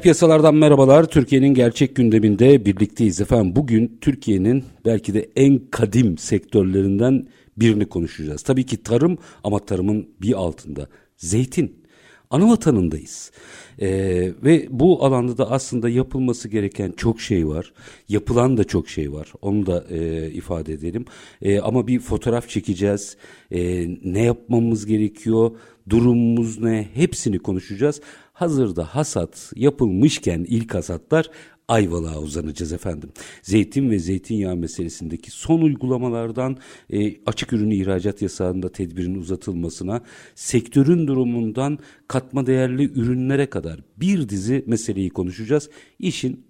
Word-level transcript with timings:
Piyasalardan 0.00 0.54
merhabalar. 0.54 1.04
Türkiye'nin 1.04 1.54
gerçek 1.54 1.96
gündeminde 1.96 2.64
birlikteyiz 2.66 3.20
efendim. 3.20 3.56
Bugün 3.56 3.98
Türkiye'nin 4.00 4.64
belki 4.84 5.14
de 5.14 5.30
en 5.36 5.58
kadim 5.70 6.18
sektörlerinden 6.18 7.26
birini 7.56 7.86
konuşacağız. 7.86 8.42
Tabii 8.42 8.66
ki 8.66 8.82
tarım 8.82 9.18
ama 9.44 9.58
tarımın 9.58 10.08
bir 10.22 10.32
altında. 10.32 10.86
Zeytin. 11.16 11.80
Ana 12.30 12.48
vatanındayız. 12.48 13.30
Ee, 13.80 14.32
ve 14.44 14.66
bu 14.70 15.04
alanda 15.04 15.38
da 15.38 15.50
aslında 15.50 15.88
yapılması 15.88 16.48
gereken 16.48 16.92
çok 16.96 17.20
şey 17.20 17.48
var. 17.48 17.72
Yapılan 18.08 18.56
da 18.56 18.64
çok 18.64 18.88
şey 18.88 19.12
var. 19.12 19.32
Onu 19.42 19.66
da 19.66 19.84
e, 19.90 20.30
ifade 20.30 20.72
edelim. 20.72 21.04
E, 21.42 21.60
ama 21.60 21.86
bir 21.86 22.00
fotoğraf 22.00 22.48
çekeceğiz. 22.48 23.16
E, 23.50 23.88
ne 24.04 24.22
yapmamız 24.22 24.86
gerekiyor? 24.86 25.50
Durumumuz 25.88 26.58
ne? 26.58 26.88
Hepsini 26.94 27.38
konuşacağız. 27.38 28.00
Hazırda 28.40 28.84
hasat 28.84 29.52
yapılmışken 29.56 30.46
ilk 30.48 30.74
hasatlar 30.74 31.30
Ayvalık'a 31.68 32.20
uzanacağız 32.20 32.72
efendim. 32.72 33.10
Zeytin 33.42 33.90
ve 33.90 33.98
zeytinyağı 33.98 34.56
meselesindeki 34.56 35.30
son 35.30 35.60
uygulamalardan 35.60 36.56
e, 36.90 37.24
açık 37.26 37.52
ürünü 37.52 37.74
ihracat 37.74 38.22
yasağında 38.22 38.72
tedbirin 38.72 39.14
uzatılmasına, 39.14 40.00
sektörün 40.34 41.06
durumundan 41.06 41.78
katma 42.08 42.46
değerli 42.46 42.92
ürünlere 42.92 43.46
kadar 43.50 43.80
bir 43.96 44.28
dizi 44.28 44.64
meseleyi 44.66 45.10
konuşacağız. 45.10 45.70
İşin 45.98 46.44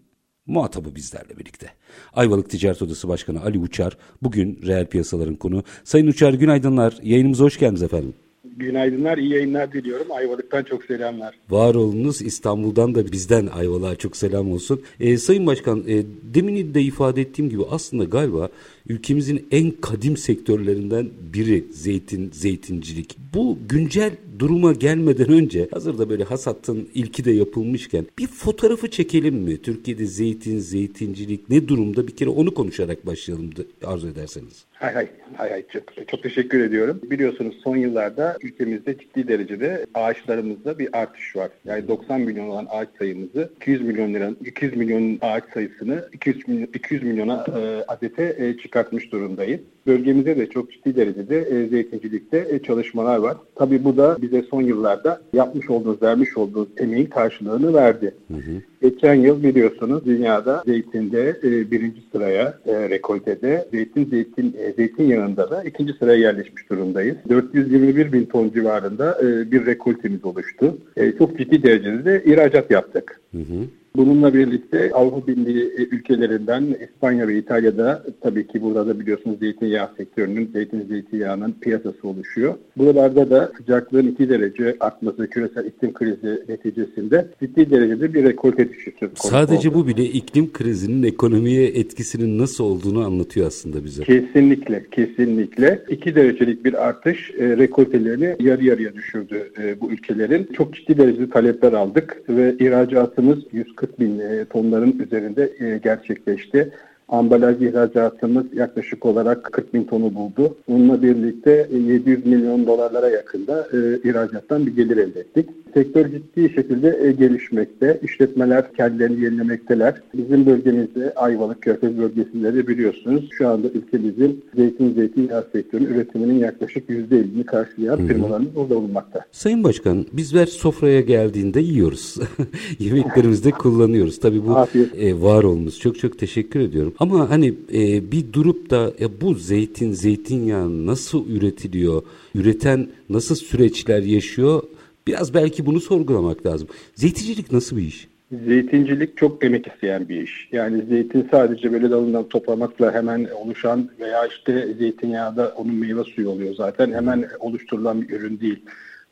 muhatabı 0.47 0.95
bizlerle 0.95 1.39
birlikte. 1.39 1.71
Ayvalık 2.13 2.51
Ticaret 2.51 2.83
Odası 2.83 3.09
Başkanı 3.09 3.43
Ali 3.43 3.59
Uçar 3.59 3.97
bugün 4.23 4.61
reel 4.67 4.87
piyasaların 4.87 5.37
konu. 5.37 5.65
Sayın 5.85 6.07
Uçar 6.07 6.33
günaydınlar. 6.33 6.99
Yayınımıza 7.03 7.45
hoş 7.45 7.59
geldiniz 7.59 7.83
efendim. 7.83 8.15
Günaydınlar, 8.45 9.19
iyi 9.19 9.33
yayınlar 9.33 9.73
diliyorum. 9.73 10.07
Ayvalık'tan 10.13 10.63
çok 10.63 10.85
selamlar. 10.85 11.35
Var 11.51 11.75
olunuz. 11.75 12.23
İstanbul'dan 12.23 12.95
da 12.95 13.13
bizden 13.13 13.47
Ayvalık'a 13.47 13.97
çok 13.97 14.17
selam 14.17 14.53
olsun. 14.53 14.83
E, 15.01 15.19
Sayın 15.19 15.47
Başkan, 15.47 15.85
e, 15.89 16.03
demin 16.35 16.75
de 16.75 16.83
ifade 16.83 17.21
ettiğim 17.21 17.51
gibi 17.51 17.63
aslında 17.71 18.05
galiba 18.05 18.49
ülkemizin 18.89 19.47
en 19.51 19.71
kadim 19.71 20.17
sektörlerinden 20.17 21.11
biri 21.35 21.65
zeytin, 21.73 22.31
zeytincilik. 22.33 23.17
Bu 23.35 23.59
güncel 23.69 24.13
duruma 24.41 24.73
gelmeden 24.73 25.33
önce 25.33 25.69
hazırda 25.73 26.11
böyle 26.11 26.25
hasatın 26.25 26.89
ilki 26.95 27.25
de 27.25 27.31
yapılmışken 27.31 28.07
bir 28.19 28.27
fotoğrafı 28.27 28.91
çekelim 28.91 29.35
mi? 29.35 29.63
Türkiye'de 29.63 30.07
zeytin, 30.07 30.59
zeytincilik 30.59 31.51
ne 31.51 31.69
durumda? 31.69 32.07
Bir 32.07 32.17
kere 32.17 32.31
onu 32.31 32.55
konuşarak 32.55 33.07
başlayalım 33.07 33.51
arzu 33.85 34.09
ederseniz. 34.09 34.65
Hay 34.73 34.95
hay, 34.95 35.09
hay 35.37 35.51
hay 35.51 35.65
çok, 35.73 36.09
çok 36.09 36.23
teşekkür 36.23 36.61
ediyorum. 36.61 37.01
Biliyorsunuz 37.03 37.57
son 37.65 37.77
yıllarda 37.77 38.37
ülkemizde 38.43 38.99
ciddi 38.99 39.29
derecede 39.29 39.87
ağaçlarımızda 39.95 40.79
bir 40.79 40.99
artış 40.99 41.37
var. 41.37 41.51
Yani 41.65 41.89
90 41.89 42.21
milyon 42.21 42.49
olan 42.49 42.67
ağaç 42.71 42.89
sayımızı 42.99 43.51
200 43.57 43.83
milyon 43.83 44.15
liranın 44.15 44.39
200 44.45 44.77
milyon 44.77 45.19
ağaç 45.21 45.45
sayısını 45.55 46.09
200 46.13 46.49
milyon 46.49 46.69
200 46.75 47.03
milyona 47.03 47.45
e, 47.57 47.85
adete 47.89 48.37
e, 48.39 48.57
çıkartmış 48.57 49.13
durumdayız. 49.13 49.61
Bölgemizde 49.87 50.37
de 50.37 50.47
çok 50.47 50.73
ciddi 50.73 50.97
derecede 50.97 51.39
e, 51.41 51.69
zeytincilikte 51.69 52.47
e, 52.51 52.59
çalışmalar 52.59 53.17
var. 53.17 53.37
Tabii 53.55 53.85
bu 53.85 53.97
da 53.97 54.17
bize 54.23 54.43
son 54.43 54.63
yıllarda 54.63 55.21
yapmış 55.33 55.71
olduğunuz, 55.71 56.03
vermiş 56.03 56.37
olduğunuz 56.37 56.69
emeğin 56.77 57.07
karşılığını 57.07 57.75
verdi. 57.75 58.15
Hı 58.29 58.35
hı. 58.35 58.63
Geçen 58.83 59.15
yıl 59.15 59.43
biliyorsunuz 59.43 60.05
dünyada 60.05 60.63
zeytinde 60.67 61.37
e, 61.43 61.71
birinci 61.71 62.01
sıraya, 62.13 62.59
e, 62.67 62.91
rekoltede, 62.91 63.69
zeytin 63.71 64.05
zeytin 64.05 64.57
e, 64.59 64.73
zeytinyağında 64.73 65.51
da 65.51 65.65
ikinci 65.65 65.93
sıraya 65.93 66.19
yerleşmiş 66.19 66.71
durumdayız. 66.71 67.17
421 67.29 68.13
bin 68.13 68.25
ton 68.25 68.51
civarında 68.51 69.19
e, 69.23 69.51
bir 69.53 69.67
rekoltemiz 69.67 70.25
oluştu. 70.25 70.79
E, 70.97 71.13
çok 71.13 71.39
ciddi 71.39 71.63
derecede 71.63 72.05
de 72.05 72.23
ihracat 72.25 72.71
yaptık. 72.71 73.21
Hı 73.33 73.39
hı. 73.39 73.67
Bununla 73.97 74.35
birlikte 74.35 74.91
Avrupa 74.95 75.27
Birliği 75.27 75.65
e, 75.65 75.83
ülkelerinden 75.83 76.77
İspanya 76.91 77.29
ve 77.29 77.39
İtalya'da 77.39 78.03
tabii 78.21 78.47
ki 78.47 78.63
burada 78.63 78.87
da 78.87 79.01
biliyorsunuz 79.01 79.39
zeytinyağı 79.39 79.89
sektörünün, 79.97 80.51
zeytin 80.53 80.87
zeytinyağının 80.89 81.55
piyasası 81.61 82.09
oluşuyor. 82.09 82.55
Buralarda 82.77 83.31
da 83.31 83.53
sıcaklığın 83.57 84.07
2 84.07 84.29
derece 84.29 84.77
artması 84.81 85.31
küresel 85.31 85.65
iklim 85.65 85.93
krizi 85.93 86.45
neticesinde 86.49 87.29
ciddi 87.41 87.71
derecede 87.71 88.15
bir 88.15 88.25
rekolte 88.25 88.70
düşüşü. 88.71 89.11
Sadece 89.15 89.69
oldu. 89.69 89.79
bu 89.79 89.87
bile 89.87 90.05
iklim 90.05 90.53
krizinin 90.53 91.03
ekonomiye 91.03 91.67
etkisinin 91.67 92.39
nasıl 92.39 92.65
olduğunu 92.65 93.05
anlatıyor 93.05 93.47
aslında 93.47 93.85
bize. 93.85 94.03
Kesinlikle, 94.03 94.87
kesinlikle. 94.91 95.83
2 95.89 96.15
derecelik 96.15 96.65
bir 96.65 96.89
artış 96.89 97.31
e, 97.39 97.57
rekoltelerini 97.57 98.37
yarı 98.41 98.65
yarıya 98.65 98.95
düşürdü 98.95 99.53
e, 99.63 99.81
bu 99.81 99.91
ülkelerin. 99.91 100.49
Çok 100.57 100.75
ciddi 100.75 100.99
derecede 100.99 101.31
talepler 101.31 101.73
aldık 101.73 102.23
ve 102.29 102.55
ihracatımız 102.59 103.39
140 103.53 103.91
40 103.91 104.01
bin 104.01 104.19
e, 104.19 104.45
tonların 104.45 104.99
üzerinde 104.99 105.53
e, 105.59 105.79
gerçekleşti. 105.79 106.73
Ambalaj 107.11 107.63
ihracatımız 107.63 108.47
yaklaşık 108.55 109.07
olarak 109.07 109.53
40 109.53 109.75
bin 109.75 109.85
tonu 109.85 110.15
buldu. 110.15 110.57
Bununla 110.69 111.03
birlikte 111.03 111.69
700 111.73 112.27
milyon 112.27 112.67
dolarlara 112.67 113.09
yakında 113.09 113.69
e, 113.73 114.09
ihracattan 114.09 114.67
bir 114.67 114.77
gelir 114.77 114.97
elde 114.97 115.21
ettik. 115.21 115.49
Sektör 115.75 116.11
ciddi 116.11 116.55
şekilde 116.55 117.01
e, 117.03 117.13
gelişmekte. 117.13 118.01
İşletmeler 118.03 118.73
kendilerini 118.73 119.25
yenilemekteler. 119.25 119.95
Bizim 120.15 120.47
bölgemizde 120.47 121.15
Ayvalık 121.15 121.63
Körfez 121.63 121.99
bölgesinde 121.99 122.55
de 122.55 122.69
biliyorsunuz 122.69 123.29
şu 123.33 123.49
anda 123.49 123.69
ülkemizin 123.69 124.45
zeytin 124.55 124.95
zeytinyağı 124.95 125.47
sektörünün 125.53 125.89
üretiminin 125.89 126.39
yaklaşık 126.39 126.91
%50'ini 126.91 127.45
karşılayan 127.45 128.07
firmalarımız 128.07 128.55
burada 128.55 128.77
bulunmakta. 128.77 129.21
Sayın 129.33 129.65
Başkan 129.65 130.07
bizler 130.13 130.47
sofraya 130.47 131.01
geldiğinde 131.01 131.61
yiyoruz. 131.61 132.17
Yemeklerimizde 132.79 133.51
kullanıyoruz. 133.51 134.21
Tabii 134.21 134.47
bu 134.47 134.57
e, 134.99 135.23
var 135.23 135.45
olmuş. 135.45 135.79
Çok 135.79 135.99
çok 135.99 136.19
teşekkür 136.19 136.61
ediyorum. 136.61 136.93
Ama 137.01 137.31
hani 137.31 137.55
e, 137.73 138.13
bir 138.13 138.33
durup 138.33 138.71
da 138.71 138.93
ya 138.99 139.09
bu 139.21 139.35
zeytin, 139.35 139.93
zeytinyağı 139.93 140.87
nasıl 140.87 141.29
üretiliyor? 141.29 142.03
Üreten 142.35 142.89
nasıl 143.09 143.35
süreçler 143.35 144.03
yaşıyor? 144.03 144.63
Biraz 145.07 145.35
belki 145.35 145.67
bunu 145.67 145.81
sorgulamak 145.81 146.47
lazım. 146.47 146.69
Zeytincilik 146.95 147.53
nasıl 147.53 147.77
bir 147.77 147.83
iş? 147.83 148.09
Zeytincilik 148.47 149.17
çok 149.17 149.45
emek 149.45 149.67
isteyen 149.67 150.09
bir 150.09 150.23
iş. 150.23 150.49
Yani 150.53 150.83
zeytin 150.89 151.29
sadece 151.31 151.73
böyle 151.73 151.91
dalından 151.91 152.29
toplamakla 152.29 152.95
hemen 152.95 153.27
oluşan 153.45 153.91
veya 154.01 154.27
işte 154.27 154.75
zeytinyağı 154.79 155.37
da 155.37 155.55
onun 155.57 155.75
meyve 155.75 156.05
suyu 156.05 156.29
oluyor 156.29 156.55
zaten. 156.55 156.93
Hemen 156.93 157.29
oluşturulan 157.39 158.03
bir 158.03 158.11
ürün 158.11 158.41
değil 158.41 158.61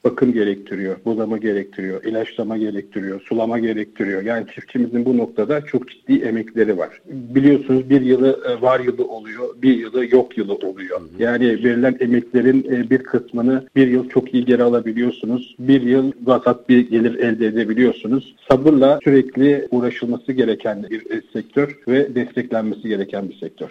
bakım 0.04 0.32
gerektiriyor, 0.32 0.96
bulama 1.04 1.38
gerektiriyor, 1.38 2.04
ilaçlama 2.04 2.56
gerektiriyor, 2.56 3.20
sulama 3.20 3.58
gerektiriyor. 3.58 4.22
Yani 4.22 4.46
çiftçimizin 4.54 5.04
bu 5.04 5.16
noktada 5.16 5.64
çok 5.64 5.88
ciddi 5.88 6.12
emekleri 6.12 6.78
var. 6.78 7.00
Biliyorsunuz 7.06 7.90
bir 7.90 8.00
yılı 8.00 8.40
e, 8.48 8.62
var 8.62 8.80
yılı 8.80 9.08
oluyor, 9.08 9.48
bir 9.62 9.76
yılı 9.76 10.14
yok 10.14 10.38
yılı 10.38 10.54
oluyor. 10.54 11.00
Yani 11.18 11.44
verilen 11.44 11.96
emeklerin 12.00 12.66
e, 12.70 12.90
bir 12.90 12.98
kısmını 12.98 13.68
bir 13.76 13.88
yıl 13.88 14.08
çok 14.08 14.34
iyi 14.34 14.44
geri 14.44 14.62
alabiliyorsunuz. 14.62 15.56
Bir 15.58 15.82
yıl 15.82 16.12
vasat 16.24 16.68
bir 16.68 16.90
gelir 16.90 17.14
elde 17.14 17.46
edebiliyorsunuz. 17.46 18.34
Sabırla 18.50 18.98
sürekli 19.04 19.68
uğraşılması 19.70 20.32
gereken 20.32 20.86
bir 20.90 21.10
e, 21.10 21.22
sektör 21.32 21.78
ve 21.88 22.14
desteklenmesi 22.14 22.88
gereken 22.88 23.28
bir 23.28 23.34
sektör. 23.34 23.68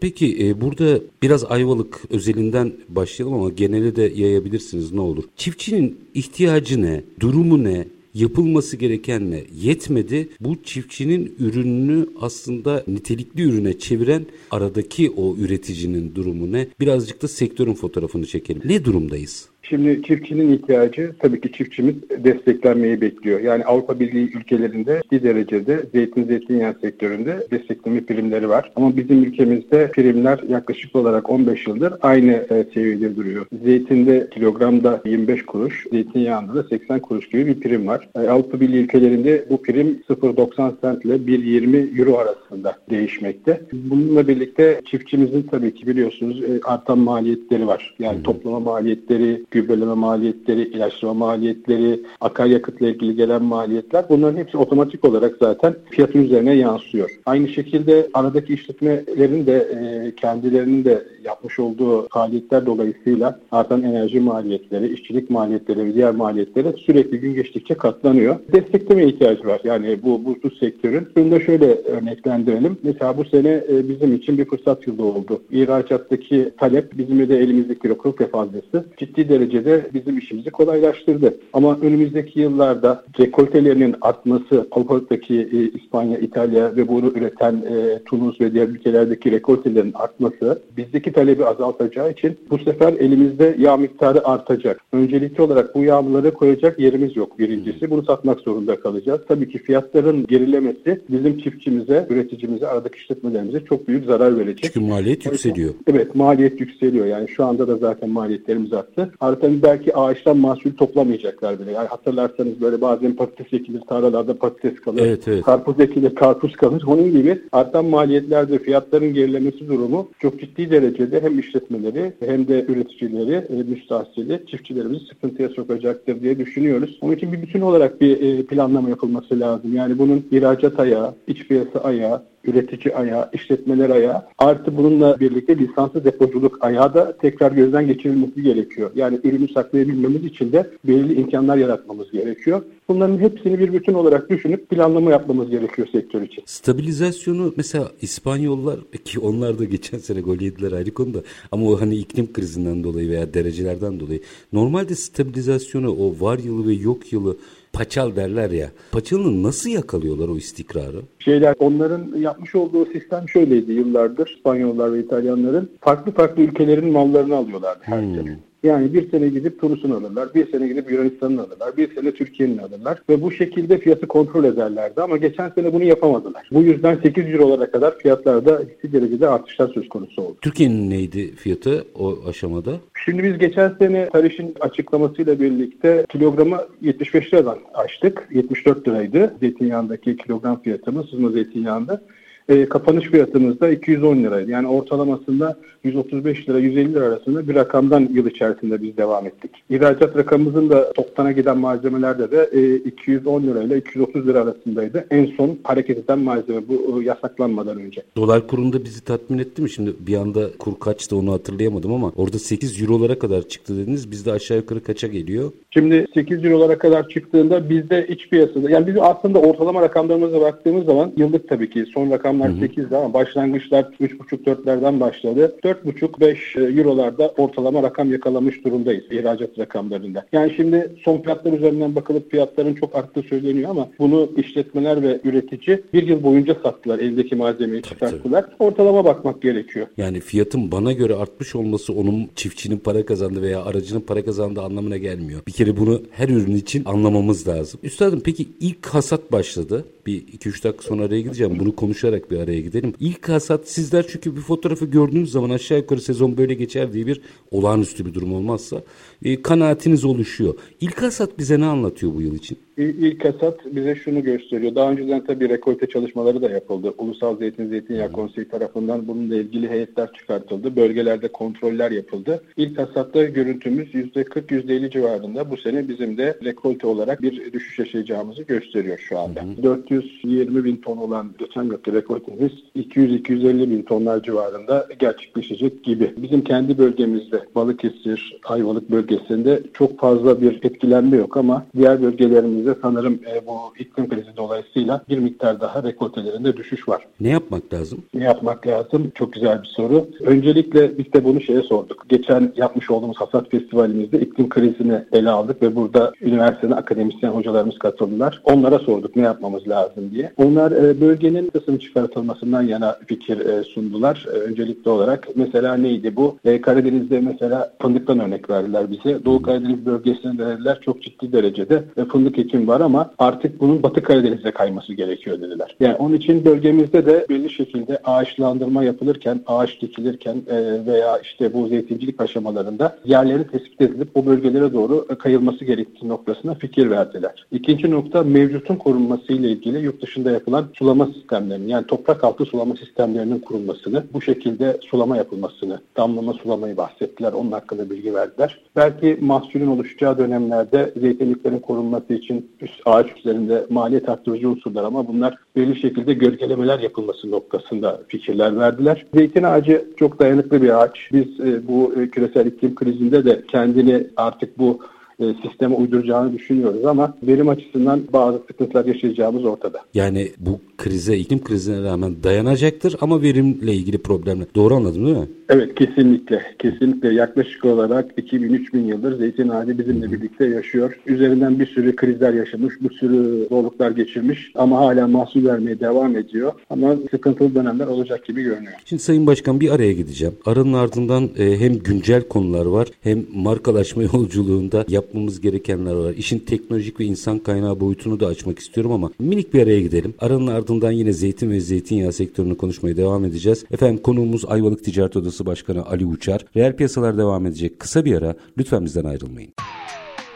Peki 0.00 0.56
burada 0.60 1.00
biraz 1.22 1.44
Ayvalık 1.44 2.02
özelinden 2.10 2.72
başlayalım 2.88 3.38
ama 3.38 3.50
geneli 3.50 3.96
de 3.96 4.12
yayabilirsiniz 4.16 4.92
ne 4.92 5.00
olur. 5.00 5.24
Çiftçi 5.36 5.70
çiftçinin 5.70 5.98
ihtiyacı 6.14 6.82
ne, 6.82 7.04
durumu 7.20 7.64
ne, 7.64 7.86
yapılması 8.14 8.76
gereken 8.76 9.30
ne 9.30 9.44
yetmedi. 9.54 10.28
Bu 10.40 10.62
çiftçinin 10.62 11.34
ürününü 11.38 12.06
aslında 12.20 12.84
nitelikli 12.88 13.42
ürüne 13.42 13.78
çeviren 13.78 14.26
aradaki 14.50 15.10
o 15.10 15.36
üreticinin 15.36 16.14
durumu 16.14 16.52
ne? 16.52 16.68
Birazcık 16.80 17.22
da 17.22 17.28
sektörün 17.28 17.74
fotoğrafını 17.74 18.26
çekelim. 18.26 18.62
Ne 18.64 18.84
durumdayız? 18.84 19.49
Şimdi 19.70 20.02
çiftçinin 20.02 20.52
ihtiyacı 20.52 21.12
tabii 21.18 21.40
ki 21.40 21.52
çiftçimiz 21.52 21.94
desteklenmeyi 22.10 23.00
bekliyor. 23.00 23.40
Yani 23.40 23.64
Avrupa 23.64 24.00
Birliği 24.00 24.36
ülkelerinde 24.36 25.02
bir 25.12 25.22
derecede 25.22 25.82
zeytin 25.92 26.24
zeytinyağı 26.24 26.74
sektöründe 26.80 27.46
destekleme 27.50 28.00
primleri 28.00 28.48
var. 28.48 28.72
Ama 28.76 28.96
bizim 28.96 29.24
ülkemizde 29.24 29.90
primler 29.90 30.40
yaklaşık 30.48 30.96
olarak 30.96 31.30
15 31.30 31.66
yıldır 31.66 31.94
aynı 32.02 32.32
e, 32.32 32.64
seviyede 32.74 33.16
duruyor. 33.16 33.46
Zeytinde 33.64 34.28
kilogramda 34.30 35.02
25 35.04 35.46
kuruş, 35.46 35.86
zeytinyağında 35.90 36.54
da 36.54 36.62
80 36.62 37.00
kuruş 37.00 37.28
gibi 37.28 37.46
bir 37.46 37.60
prim 37.60 37.86
var. 37.86 38.08
E, 38.14 38.18
Avrupa 38.18 38.60
Birliği 38.60 38.84
ülkelerinde 38.84 39.46
bu 39.50 39.62
prim 39.62 40.02
0.90 40.08 40.72
cent 40.82 41.04
ile 41.04 41.14
1.20 41.14 42.00
euro 42.00 42.16
arasında 42.16 42.76
değişmekte. 42.90 43.60
Bununla 43.72 44.28
birlikte 44.28 44.80
çiftçimizin 44.84 45.42
tabii 45.42 45.74
ki 45.74 45.86
biliyorsunuz 45.86 46.42
e, 46.42 46.60
artan 46.64 46.98
maliyetleri 46.98 47.66
var. 47.66 47.94
Yani 47.98 48.22
toplama 48.22 48.60
maliyetleri, 48.60 49.44
gübreleme 49.60 49.94
maliyetleri, 49.94 50.62
ilaçlama 50.62 51.14
maliyetleri, 51.14 52.00
akaryakıtla 52.20 52.88
ilgili 52.88 53.16
gelen 53.16 53.42
maliyetler 53.42 54.04
bunların 54.08 54.38
hepsi 54.38 54.58
otomatik 54.58 55.04
olarak 55.04 55.36
zaten 55.40 55.74
fiyatın 55.90 56.24
üzerine 56.24 56.54
yansıyor. 56.54 57.10
Aynı 57.26 57.48
şekilde 57.48 58.08
aradaki 58.14 58.54
işletmelerin 58.54 59.46
de 59.46 59.56
e, 59.56 60.14
kendilerinin 60.14 60.84
de 60.84 61.04
yapmış 61.24 61.58
olduğu 61.58 62.08
faaliyetler 62.08 62.66
dolayısıyla 62.66 63.40
artan 63.52 63.82
enerji 63.82 64.20
maliyetleri, 64.20 64.92
işçilik 64.92 65.30
maliyetleri 65.30 65.84
ve 65.84 65.94
diğer 65.94 66.14
maliyetleri 66.14 66.72
sürekli 66.78 67.20
gün 67.20 67.34
geçtikçe 67.34 67.74
katlanıyor. 67.74 68.36
Destekleme 68.52 69.04
ihtiyacı 69.04 69.46
var. 69.46 69.60
Yani 69.64 69.98
bu, 70.02 70.24
bu, 70.24 70.36
bu 70.42 70.50
sektörün. 70.50 71.08
Bunu 71.16 71.30
da 71.30 71.40
şöyle 71.40 71.74
örneklendirelim. 71.74 72.78
Mesela 72.82 73.16
bu 73.16 73.24
sene 73.24 73.64
e, 73.68 73.88
bizim 73.88 74.14
için 74.14 74.38
bir 74.38 74.44
fırsat 74.44 74.86
yılı 74.86 75.04
oldu. 75.04 75.42
İhracattaki 75.50 76.50
talep 76.58 76.98
bizim 76.98 77.28
de 77.28 77.38
elimizdeki 77.38 77.88
rekorte 77.88 78.26
fazlası 78.26 78.84
ciddi 78.96 79.28
derecede 79.28 79.49
bizim 79.94 80.18
işimizi 80.18 80.50
kolaylaştırdı. 80.50 81.34
Ama 81.52 81.78
önümüzdeki 81.82 82.40
yıllarda 82.40 83.04
rekoltelerinin 83.20 83.94
artması, 84.00 84.68
Avrupa'daki 84.70 85.34
e, 85.34 85.78
İspanya, 85.78 86.18
İtalya 86.18 86.76
ve 86.76 86.88
bunu 86.88 87.06
üreten 87.06 87.54
e, 87.54 87.98
Tunus 88.04 88.40
ve 88.40 88.52
diğer 88.52 88.68
ülkelerdeki 88.68 89.32
rekoltelerin 89.32 89.92
artması 89.94 90.62
bizdeki 90.76 91.12
talebi 91.12 91.44
azaltacağı 91.44 92.10
için 92.10 92.38
bu 92.50 92.58
sefer 92.58 92.92
elimizde 92.92 93.56
yağ 93.58 93.76
miktarı 93.76 94.26
artacak. 94.26 94.80
Öncelikli 94.92 95.42
olarak 95.42 95.74
bu 95.74 95.84
yağları 95.84 96.34
koyacak 96.34 96.78
yerimiz 96.78 97.16
yok 97.16 97.38
birincisi. 97.38 97.90
Bunu 97.90 98.04
satmak 98.04 98.40
zorunda 98.40 98.80
kalacağız. 98.80 99.20
Tabii 99.28 99.48
ki 99.48 99.58
fiyatların 99.58 100.26
gerilemesi 100.26 101.00
bizim 101.08 101.38
çiftçimize, 101.38 102.06
üreticimize, 102.10 102.66
aradaki 102.68 102.96
işletmelerimize 102.96 103.64
çok 103.64 103.88
büyük 103.88 104.04
zarar 104.04 104.38
verecek. 104.38 104.72
Çünkü 104.74 104.80
maliyet 104.80 105.26
yükseliyor. 105.26 105.74
Evet 105.86 106.14
maliyet 106.14 106.60
yükseliyor. 106.60 107.06
Yani 107.06 107.28
şu 107.28 107.44
anda 107.44 107.68
da 107.68 107.76
zaten 107.76 108.10
maliyetlerimiz 108.10 108.72
arttı. 108.72 109.12
Artan 109.30 109.62
belki 109.62 109.96
ağaçtan 109.96 110.36
mahsul 110.36 110.72
toplamayacaklar 110.72 111.60
bile. 111.60 111.72
Yani 111.72 111.88
hatırlarsanız 111.88 112.60
böyle 112.60 112.80
bazen 112.80 113.12
patates 113.16 113.52
ekilir, 113.52 113.80
tarlalarda 113.80 114.38
patates 114.38 114.80
kalır. 114.80 115.02
Evet, 115.06 115.28
evet. 115.28 115.44
Karpuz 115.44 115.80
ekilir, 115.80 116.14
karpuz 116.14 116.56
kalır. 116.56 116.82
Onun 116.86 117.12
gibi 117.12 117.42
artan 117.52 117.84
maliyetlerde 117.84 118.58
fiyatların 118.58 119.14
gerilemesi 119.14 119.68
durumu 119.68 120.08
çok 120.18 120.40
ciddi 120.40 120.70
derecede 120.70 121.20
hem 121.20 121.38
işletmeleri 121.38 122.12
hem 122.20 122.48
de 122.48 122.64
üreticileri, 122.68 123.34
e, 123.34 123.62
müstahsili, 123.62 124.46
çiftçilerimizi 124.46 125.06
sıkıntıya 125.06 125.48
sokacaktır 125.48 126.20
diye 126.20 126.38
düşünüyoruz. 126.38 126.98
Onun 127.00 127.12
için 127.12 127.32
bir 127.32 127.42
bütün 127.42 127.60
olarak 127.60 128.00
bir 128.00 128.20
e, 128.20 128.42
planlama 128.46 128.88
yapılması 128.88 129.40
lazım. 129.40 129.76
Yani 129.76 129.98
bunun 129.98 130.26
ihracat 130.30 130.80
ayağı, 130.80 131.14
iç 131.26 131.48
piyasa 131.48 131.78
ayağı, 131.78 132.22
üretici 132.44 132.94
ayağı, 132.94 133.30
işletmeler 133.32 133.90
ayağı 133.90 134.22
artı 134.38 134.76
bununla 134.76 135.20
birlikte 135.20 135.58
lisanslı 135.58 136.04
depoculuk 136.04 136.64
ayağı 136.64 136.94
da 136.94 137.16
tekrar 137.16 137.52
gözden 137.52 137.86
geçirilmesi 137.86 138.42
gerekiyor. 138.42 138.90
Yani 138.94 139.20
ürünü 139.24 139.48
saklayabilmemiz 139.48 140.24
için 140.24 140.52
de 140.52 140.70
belirli 140.84 141.20
imkanlar 141.20 141.56
yaratmamız 141.56 142.10
gerekiyor. 142.10 142.62
Bunların 142.88 143.18
hepsini 143.18 143.58
bir 143.58 143.72
bütün 143.72 143.94
olarak 143.94 144.30
düşünüp 144.30 144.68
planlama 144.68 145.10
yapmamız 145.10 145.50
gerekiyor 145.50 145.88
sektör 145.92 146.22
için. 146.22 146.42
Stabilizasyonu 146.46 147.52
mesela 147.56 147.90
İspanyollar 148.02 148.80
ki 149.04 149.20
onlar 149.20 149.58
da 149.58 149.64
geçen 149.64 149.98
sene 149.98 150.20
gol 150.20 150.40
yediler 150.40 150.72
ayrı 150.72 150.90
konuda 150.90 151.18
ama 151.52 151.66
o 151.66 151.80
hani 151.80 151.96
iklim 151.96 152.32
krizinden 152.32 152.84
dolayı 152.84 153.10
veya 153.10 153.34
derecelerden 153.34 154.00
dolayı 154.00 154.20
normalde 154.52 154.94
stabilizasyonu 154.94 155.96
o 155.96 156.20
var 156.20 156.38
yılı 156.38 156.68
ve 156.68 156.72
yok 156.72 157.12
yılı 157.12 157.36
paçal 157.72 158.16
derler 158.16 158.50
ya. 158.50 158.70
Paçalını 158.92 159.42
nasıl 159.42 159.70
yakalıyorlar 159.70 160.28
o 160.28 160.36
istikrarı? 160.36 161.02
Şeyler 161.18 161.54
onların 161.58 162.16
yapmış 162.18 162.54
olduğu 162.54 162.86
sistem 162.86 163.28
şöyleydi 163.28 163.72
yıllardır 163.72 164.34
İspanyollar 164.36 164.92
ve 164.92 165.00
İtalyanların 165.00 165.70
farklı 165.80 166.12
farklı 166.12 166.42
ülkelerin 166.42 166.92
mallarını 166.92 167.36
alıyorlardı 167.36 167.80
her 167.82 168.02
hmm. 168.02 168.14
sene. 168.14 168.38
Yani 168.62 168.94
bir 168.94 169.10
sene 169.10 169.28
gidip 169.28 169.60
Tunus'un 169.60 169.90
alırlar, 169.90 170.34
bir 170.34 170.50
sene 170.50 170.68
gidip 170.68 170.90
Yunanistan'ın 170.90 171.36
alırlar, 171.36 171.76
bir 171.76 171.94
sene 171.94 172.12
Türkiye'nin 172.12 172.58
alırlar 172.58 173.02
ve 173.08 173.22
bu 173.22 173.32
şekilde 173.32 173.78
fiyatı 173.78 174.06
kontrol 174.06 174.44
ederlerdi 174.44 175.02
ama 175.02 175.16
geçen 175.16 175.50
sene 175.50 175.72
bunu 175.72 175.84
yapamadılar. 175.84 176.48
Bu 176.52 176.62
yüzden 176.62 176.98
8 177.02 177.34
eurolara 177.34 177.70
kadar 177.70 177.98
fiyatlarda 177.98 178.62
ciddi 178.68 178.92
derecede 178.92 179.28
artışlar 179.28 179.68
söz 179.68 179.88
konusu 179.88 180.22
oldu. 180.22 180.36
Türkiye'nin 180.40 180.90
neydi 180.90 181.34
fiyatı 181.34 181.84
o 181.94 182.18
aşamada? 182.28 182.76
Şimdi 183.04 183.24
biz 183.24 183.38
geçen 183.38 183.74
sene 183.78 184.08
Tariş'in 184.08 184.54
açıklamasıyla 184.60 185.40
birlikte 185.40 186.06
kilogramı 186.08 186.58
75 186.82 187.34
liradan 187.34 187.58
açtık. 187.74 188.28
74 188.32 188.88
liraydı 188.88 189.34
zeytinyağındaki 189.40 190.16
kilogram 190.16 190.62
fiyatımız, 190.62 191.10
sızma 191.10 191.30
zeytinyağında. 191.30 192.02
E, 192.50 192.68
kapanış 192.68 193.04
fiyatımız 193.04 193.60
da 193.60 193.70
210 193.70 194.16
liraydı. 194.16 194.50
Yani 194.50 194.68
ortalamasında 194.68 195.56
135 195.84 196.48
lira 196.48 196.58
150 196.58 196.94
lira 196.94 197.04
arasında 197.04 197.48
bir 197.48 197.54
rakamdan 197.54 198.08
yıl 198.12 198.26
içerisinde 198.26 198.82
biz 198.82 198.96
devam 198.96 199.26
ettik. 199.26 199.50
İhracat 199.70 200.16
rakamımızın 200.16 200.70
da 200.70 200.92
toktana 200.92 201.32
giden 201.32 201.58
malzemelerde 201.58 202.30
de 202.30 202.50
e, 202.52 202.76
210 202.76 203.42
lirayla 203.42 203.76
230 203.76 204.26
lira 204.26 204.40
arasındaydı. 204.40 205.06
En 205.10 205.26
son 205.26 205.58
hareket 205.64 205.98
eden 205.98 206.18
malzeme 206.18 206.60
bu 206.68 207.02
e, 207.02 207.04
yasaklanmadan 207.04 207.80
önce. 207.80 208.02
Dolar 208.16 208.46
kurunda 208.46 208.84
bizi 208.84 209.04
tatmin 209.04 209.38
etti 209.38 209.62
mi? 209.62 209.70
Şimdi 209.70 209.92
bir 210.00 210.16
anda 210.16 210.40
kur 210.58 210.78
kaçtı 210.80 211.16
onu 211.16 211.32
hatırlayamadım 211.32 211.92
ama 211.92 212.12
orada 212.16 212.38
8 212.38 212.82
eurolara 212.82 213.18
kadar 213.18 213.42
çıktı 213.42 213.76
dediniz. 213.78 214.10
Bizde 214.10 214.32
aşağı 214.32 214.56
yukarı 214.56 214.82
kaça 214.82 215.06
geliyor? 215.06 215.52
Şimdi 215.70 216.06
8 216.14 216.44
eurolara 216.44 216.78
kadar 216.78 217.08
çıktığında 217.08 217.70
bizde 217.70 218.06
iç 218.08 218.28
piyasada 218.28 218.70
yani 218.70 218.86
biz 218.86 218.96
aslında 219.00 219.38
ortalama 219.38 219.82
rakamlarımıza 219.82 220.40
baktığımız 220.40 220.84
zaman 220.84 221.12
yıllık 221.16 221.48
tabii 221.48 221.70
ki 221.70 221.86
son 221.94 222.10
rakamlar 222.40 222.68
8'di 222.68 222.96
ama 222.96 223.14
başlangıçlar 223.14 223.82
3,5-4'lerden 224.00 225.00
başladı. 225.00 225.56
4,5-5 225.64 226.60
e, 226.60 226.80
eurolarda 226.80 227.28
ortalama 227.28 227.82
rakam 227.82 228.12
yakalamış 228.12 228.64
durumdayız 228.64 229.04
ihracat 229.10 229.58
rakamlarında. 229.58 230.26
Yani 230.32 230.52
şimdi 230.56 230.92
son 231.04 231.22
fiyatlar 231.22 231.52
üzerinden 231.52 231.94
bakılıp 231.94 232.30
fiyatların 232.30 232.74
çok 232.74 232.96
arttığı 232.96 233.22
söyleniyor 233.22 233.70
ama 233.70 233.88
bunu 233.98 234.30
işletmeler 234.36 235.02
ve 235.02 235.20
üretici 235.24 235.82
bir 235.92 236.06
yıl 236.08 236.22
boyunca 236.22 236.56
sattılar. 236.62 236.98
Eldeki 236.98 237.36
malzemeyi 237.36 237.82
çıkarttılar. 237.82 238.44
Ortalama 238.58 239.04
bakmak 239.04 239.42
gerekiyor. 239.42 239.86
Yani 239.96 240.20
fiyatın 240.20 240.72
bana 240.72 240.92
göre 240.92 241.14
artmış 241.14 241.54
olması 241.54 241.92
onun 241.92 242.28
çiftçinin 242.36 242.78
para 242.78 243.06
kazandı 243.06 243.42
veya 243.42 243.64
aracının 243.64 244.00
para 244.00 244.24
kazandığı 244.24 244.62
anlamına 244.62 244.96
gelmiyor. 244.96 245.40
Bir 245.46 245.52
kere 245.52 245.76
bunu 245.76 246.02
her 246.10 246.28
ürün 246.28 246.56
için 246.56 246.82
anlamamız 246.84 247.48
lazım. 247.48 247.80
Üstadım 247.82 248.20
peki 248.24 248.48
ilk 248.60 248.86
hasat 248.86 249.32
başladı. 249.32 249.84
Bir 250.06 250.22
2-3 250.22 250.64
dakika 250.64 250.82
sonra 250.82 251.04
araya 251.04 251.20
gideceğim. 251.20 251.58
Bunu 251.58 251.76
konuşarak 251.76 252.29
bir 252.30 252.38
araya 252.40 252.60
gidelim. 252.60 252.94
İlk 253.00 253.28
hasat 253.28 253.68
sizler 253.68 254.06
çünkü 254.08 254.36
bir 254.36 254.40
fotoğrafı 254.40 254.86
gördüğünüz 254.86 255.32
zaman 255.32 255.50
aşağı 255.50 255.78
yukarı 255.78 256.00
sezon 256.00 256.36
böyle 256.36 256.54
geçer 256.54 256.92
diye 256.92 257.06
bir 257.06 257.20
olağanüstü 257.50 258.06
bir 258.06 258.14
durum 258.14 258.34
olmazsa 258.34 258.82
e, 259.24 259.42
kanaatiniz 259.42 260.04
oluşuyor. 260.04 260.54
İlk 260.80 261.02
hasat 261.02 261.38
bize 261.38 261.60
ne 261.60 261.66
anlatıyor 261.66 262.14
bu 262.14 262.22
yıl 262.22 262.34
için? 262.34 262.58
İlk 262.76 263.24
hasat 263.24 263.60
bize 263.64 263.94
şunu 263.94 264.22
gösteriyor. 264.22 264.74
Daha 264.74 264.90
önceden 264.90 265.24
tabii 265.24 265.48
rekolte 265.48 265.86
çalışmaları 265.86 266.42
da 266.42 266.50
yapıldı. 266.50 266.94
Ulusal 266.98 267.36
Zeytin 267.36 267.68
Zeytinyağı 267.68 268.12
Konseyi 268.12 268.48
tarafından 268.48 269.08
bununla 269.08 269.36
ilgili 269.36 269.70
heyetler 269.70 270.12
çıkartıldı. 270.12 270.76
Bölgelerde 270.76 271.28
kontroller 271.28 271.90
yapıldı. 271.90 272.42
İlk 272.56 272.78
hasatta 272.78 273.24
görüntümüz 273.24 273.94
%40 273.94 274.50
%50 274.50 274.90
civarında. 274.90 275.50
Bu 275.50 275.56
sene 275.56 275.88
bizim 275.88 276.18
de 276.18 276.38
rekolte 276.44 276.86
olarak 276.86 277.22
bir 277.22 277.52
düşüş 277.52 277.78
yaşayacağımızı 277.78 278.42
gösteriyor 278.42 278.98
şu 278.98 279.18
anda. 279.18 279.42
Hı 279.42 279.46
hı. 279.46 279.62
420 279.62 280.64
bin 280.64 280.76
ton 280.76 280.96
olan 280.96 281.30
geçen 281.38 281.62
yılki 281.62 281.92
rekoltemiz 281.92 282.52
200-250 282.76 283.70
bin 283.70 283.82
tonlar 283.82 284.22
civarında 284.22 284.86
gerçekleşecek 284.98 285.84
gibi. 285.84 286.14
Bizim 286.16 286.44
kendi 286.44 286.78
bölgemizde 286.78 287.40
Balıkesir, 287.54 288.40
Ayvalık 288.44 288.90
bölgesinde 289.10 289.62
çok 289.74 289.98
fazla 289.98 290.40
bir 290.40 290.60
etkilenme 290.62 291.16
yok 291.16 291.36
ama 291.36 291.66
diğer 291.76 292.02
bölgelerimiz 292.02 292.30
çiftçilerimize 292.30 292.74
sanırım 292.82 293.14
e, 293.14 293.46
bu 293.46 293.52
iklim 293.78 294.08
krizi 294.08 294.36
dolayısıyla 294.36 295.04
bir 295.08 295.18
miktar 295.18 295.60
daha 295.60 295.82
rekoltelerinde 295.82 296.56
düşüş 296.56 296.88
var. 296.88 297.06
Ne 297.20 297.28
yapmak 297.28 297.72
lazım? 297.72 298.02
Ne 298.14 298.24
yapmak 298.24 298.66
lazım? 298.66 299.12
Çok 299.14 299.32
güzel 299.32 299.62
bir 299.62 299.68
soru. 299.68 300.06
Öncelikle 300.20 300.98
biz 300.98 301.12
de 301.12 301.24
bunu 301.24 301.40
şeye 301.40 301.62
sorduk. 301.62 302.06
Geçen 302.08 302.52
yapmış 302.56 302.90
olduğumuz 302.90 303.16
hasat 303.16 303.50
festivalimizde 303.50 304.20
iklim 304.20 304.48
krizini 304.48 305.04
ele 305.12 305.30
aldık 305.30 305.62
ve 305.62 305.76
burada 305.76 306.12
üniversitenin 306.20 306.72
akademisyen 306.72 307.30
hocalarımız 307.30 307.78
katıldılar. 307.78 308.42
Onlara 308.44 308.78
sorduk 308.78 309.16
ne 309.16 309.22
yapmamız 309.22 309.68
lazım 309.68 310.10
diye. 310.10 310.32
Onlar 310.36 310.72
e, 310.72 311.00
bölgenin 311.00 311.50
kısım 311.50 311.78
çıkartılmasından 311.78 312.62
yana 312.62 312.96
fikir 313.06 313.38
e, 313.40 313.64
sundular. 313.64 314.26
E, 314.26 314.36
öncelikli 314.36 314.88
olarak 314.88 315.28
mesela 315.34 315.76
neydi 315.76 316.16
bu? 316.16 316.36
Karadeniz'de 316.62 317.20
mesela 317.20 317.72
fındıktan 317.82 318.20
örnek 318.20 318.50
verdiler 318.50 318.90
bize. 319.04 319.24
Doğu 319.24 319.42
Karadeniz 319.42 319.86
bölgesinde 319.86 320.46
dediler 320.46 320.78
çok 320.80 321.02
ciddi 321.02 321.32
derecede 321.32 321.84
fındık 322.12 322.38
ekim 322.38 322.68
var 322.68 322.80
ama 322.80 323.10
artık 323.18 323.60
bunun 323.60 323.82
Batı 323.82 324.02
Karadeniz'e 324.02 324.50
kayması 324.50 324.94
gerekiyor 324.94 325.40
dediler. 325.40 325.76
Yani 325.80 325.94
onun 325.94 326.14
için 326.14 326.44
bölgemizde 326.44 327.06
de 327.06 327.26
belli 327.28 327.50
şekilde 327.50 327.98
ağaçlandırma 328.04 328.84
yapılırken, 328.84 329.40
ağaç 329.46 329.80
dikilirken 329.82 330.42
veya 330.86 331.18
işte 331.18 331.54
bu 331.54 331.66
zeytincilik 331.68 332.20
aşamalarında 332.20 332.98
yerlerin 333.04 333.44
tespit 333.44 333.80
edilip 333.80 334.08
o 334.14 334.26
bölgelere 334.26 334.72
doğru 334.72 335.06
kayılması 335.18 335.64
gerektiği 335.64 336.08
noktasına 336.08 336.54
fikir 336.54 336.90
verdiler. 336.90 337.46
İkinci 337.52 337.90
nokta 337.90 338.22
mevcutun 338.22 338.76
korunması 338.76 339.32
ile 339.32 339.50
ilgili 339.50 339.78
yurt 339.78 340.02
dışında 340.02 340.30
yapılan 340.30 340.66
sulama 340.74 341.06
sistemlerinin 341.06 341.68
yani 341.68 341.86
toprak 341.86 342.24
altı 342.24 342.44
sulama 342.44 342.76
sistemlerinin 342.76 343.38
kurulmasını, 343.38 344.04
bu 344.12 344.22
şekilde 344.22 344.78
sulama 344.90 345.16
yapılmasını, 345.16 345.80
damlama 345.96 346.32
sulamayı 346.32 346.76
bahsettiler. 346.76 347.32
Onun 347.32 347.52
hakkında 347.52 347.90
bilgi 347.90 348.14
verdiler. 348.14 348.60
Belki 348.90 349.18
mahsulün 349.20 349.66
oluşacağı 349.66 350.18
dönemlerde 350.18 350.92
zeytinliklerin 350.96 351.58
korunması 351.58 352.14
için 352.14 352.50
üst 352.60 352.80
ağaç 352.84 353.06
üzerinde 353.16 353.66
maliyet 353.70 354.08
arttırıcı 354.08 354.48
unsurlar 354.48 354.84
ama 354.84 355.08
bunlar 355.08 355.38
belli 355.56 355.80
şekilde 355.80 356.14
gölgelemeler 356.14 356.78
yapılması 356.78 357.30
noktasında 357.30 358.00
fikirler 358.08 358.58
verdiler. 358.58 359.06
Zeytin 359.14 359.42
ağacı 359.42 359.84
çok 359.96 360.18
dayanıklı 360.18 360.62
bir 360.62 360.82
ağaç. 360.82 361.08
Biz 361.12 361.40
e, 361.40 361.68
bu 361.68 361.94
e, 362.00 362.10
küresel 362.10 362.46
iklim 362.46 362.74
krizinde 362.74 363.24
de 363.24 363.42
kendini 363.48 364.06
artık 364.16 364.58
bu 364.58 364.80
e, 365.20 365.34
sisteme 365.48 365.74
uyduracağını 365.74 366.32
düşünüyoruz 366.32 366.84
ama 366.84 367.14
verim 367.22 367.48
açısından 367.48 368.00
bazı 368.12 368.38
sıkıntılar 368.38 368.84
yaşayacağımız 368.84 369.44
ortada. 369.44 369.80
Yani 369.94 370.28
bu 370.38 370.60
krize, 370.78 371.16
iklim 371.16 371.44
krizine 371.44 371.82
rağmen 371.82 372.22
dayanacaktır 372.22 372.96
ama 373.00 373.22
verimle 373.22 373.74
ilgili 373.74 373.98
problemler. 373.98 374.46
Doğru 374.54 374.74
anladım 374.74 375.06
değil 375.06 375.16
mi? 375.16 375.28
Evet 375.48 375.74
kesinlikle. 375.74 376.42
Kesinlikle 376.58 377.14
yaklaşık 377.14 377.64
olarak 377.64 378.18
2000-3000 378.18 378.78
yıldır 378.78 379.18
zeytin 379.18 379.48
ağacı 379.48 379.78
bizimle 379.78 380.12
birlikte 380.12 380.46
yaşıyor. 380.46 381.00
Üzerinden 381.06 381.60
bir 381.60 381.66
sürü 381.66 381.96
krizler 381.96 382.34
yaşamış, 382.34 382.74
bir 382.80 382.90
sürü 382.90 383.46
zorluklar 383.48 383.90
geçirmiş 383.90 384.52
ama 384.54 384.78
hala 384.78 385.08
mahsul 385.08 385.44
vermeye 385.46 385.80
devam 385.80 386.16
ediyor. 386.16 386.52
Ama 386.70 386.96
sıkıntılı 387.10 387.54
dönemler 387.54 387.86
olacak 387.86 388.24
gibi 388.24 388.42
görünüyor. 388.42 388.72
Şimdi 388.84 389.02
Sayın 389.02 389.26
Başkan 389.26 389.60
bir 389.60 389.70
araya 389.70 389.92
gideceğim. 389.92 390.34
Aranın 390.46 390.72
ardından 390.72 391.30
e, 391.38 391.60
hem 391.60 391.78
güncel 391.78 392.28
konular 392.28 392.66
var 392.66 392.88
hem 393.00 393.26
markalaşma 393.34 394.02
yolculuğunda 394.12 394.84
yapmamız 395.10 395.40
gerekenler 395.40 395.92
var. 395.92 396.12
İşin 396.12 396.38
teknolojik 396.38 397.00
ve 397.00 397.04
insan 397.04 397.38
kaynağı 397.38 397.80
boyutunu 397.80 398.20
da 398.20 398.26
açmak 398.26 398.58
istiyorum 398.58 398.92
ama 398.92 399.10
minik 399.18 399.54
bir 399.54 399.62
araya 399.62 399.80
gidelim. 399.80 400.14
Aranın 400.18 400.46
ardından 400.46 400.92
yine 400.92 401.12
zeytin 401.12 401.50
ve 401.50 401.60
zeytinyağı 401.60 402.12
sektörünü 402.12 402.56
konuşmaya 402.56 402.96
devam 402.96 403.24
edeceğiz. 403.24 403.64
Efendim 403.70 404.02
konuğumuz 404.02 404.44
Ayvalık 404.44 404.84
Ticaret 404.84 405.16
Odası 405.16 405.46
Başkanı 405.46 405.86
Ali 405.86 406.06
Uçar. 406.06 406.44
Reel 406.56 406.76
piyasalar 406.76 407.18
devam 407.18 407.46
edecek. 407.46 407.80
Kısa 407.80 408.04
bir 408.04 408.16
ara 408.16 408.34
lütfen 408.58 408.84
bizden 408.84 409.04
ayrılmayın. 409.04 409.52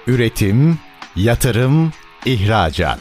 Üretim, 0.07 0.79
yatırım, 1.17 1.91
ihracat. 2.27 3.01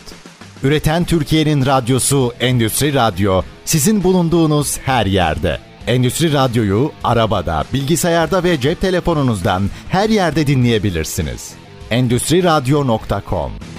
Üreten 0.63 1.06
Türkiye'nin 1.06 1.65
radyosu 1.65 2.32
Endüstri 2.39 2.94
Radyo 2.94 3.42
sizin 3.65 4.03
bulunduğunuz 4.03 4.77
her 4.77 5.06
yerde. 5.06 5.58
Endüstri 5.88 6.34
Radyo'yu 6.34 6.92
arabada, 7.03 7.63
bilgisayarda 7.74 8.44
ve 8.44 8.60
cep 8.62 8.82
telefonunuzdan 8.82 9.63
her 9.89 10.10
yerde 10.10 10.48
dinleyebilirsiniz. 10.48 11.62
Endüstri 11.94 12.44
Radyo.com 12.44 13.73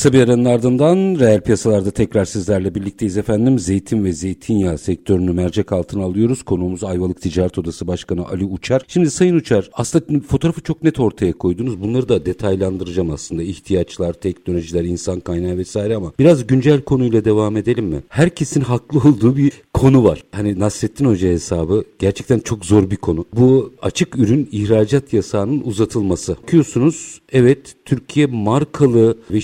Kısa 0.00 0.12
bir 0.12 0.20
aranın 0.20 0.44
ardından 0.44 0.96
reel 1.20 1.40
piyasalarda 1.40 1.90
tekrar 1.90 2.24
sizlerle 2.24 2.74
birlikteyiz 2.74 3.16
efendim. 3.16 3.58
Zeytin 3.58 4.04
ve 4.04 4.12
zeytinyağı 4.12 4.78
sektörünü 4.78 5.32
mercek 5.32 5.72
altına 5.72 6.04
alıyoruz. 6.04 6.42
Konuğumuz 6.42 6.84
Ayvalık 6.84 7.22
Ticaret 7.22 7.58
Odası 7.58 7.86
Başkanı 7.86 8.26
Ali 8.26 8.44
Uçar. 8.44 8.82
Şimdi 8.88 9.10
Sayın 9.10 9.34
Uçar 9.34 9.70
aslında 9.72 10.20
fotoğrafı 10.20 10.60
çok 10.60 10.82
net 10.82 11.00
ortaya 11.00 11.32
koydunuz. 11.32 11.82
Bunları 11.82 12.08
da 12.08 12.26
detaylandıracağım 12.26 13.10
aslında. 13.10 13.42
İhtiyaçlar, 13.42 14.12
teknolojiler, 14.12 14.84
insan 14.84 15.20
kaynağı 15.20 15.56
vesaire 15.56 15.96
ama 15.96 16.12
biraz 16.18 16.46
güncel 16.46 16.82
konuyla 16.82 17.24
devam 17.24 17.56
edelim 17.56 17.86
mi? 17.86 18.02
Herkesin 18.08 18.60
haklı 18.60 18.98
olduğu 19.08 19.36
bir 19.36 19.52
konu 19.74 20.04
var. 20.04 20.24
Hani 20.32 20.58
Nasrettin 20.58 21.04
Hoca 21.04 21.28
hesabı 21.28 21.84
gerçekten 21.98 22.38
çok 22.38 22.64
zor 22.64 22.90
bir 22.90 22.96
konu. 22.96 23.24
Bu 23.36 23.72
açık 23.82 24.18
ürün 24.18 24.48
ihracat 24.52 25.12
yasağının 25.12 25.62
uzatılması. 25.64 26.36
Bakıyorsunuz 26.42 27.20
evet 27.32 27.74
Türkiye 27.84 28.26
markalı 28.26 29.18
ve 29.30 29.40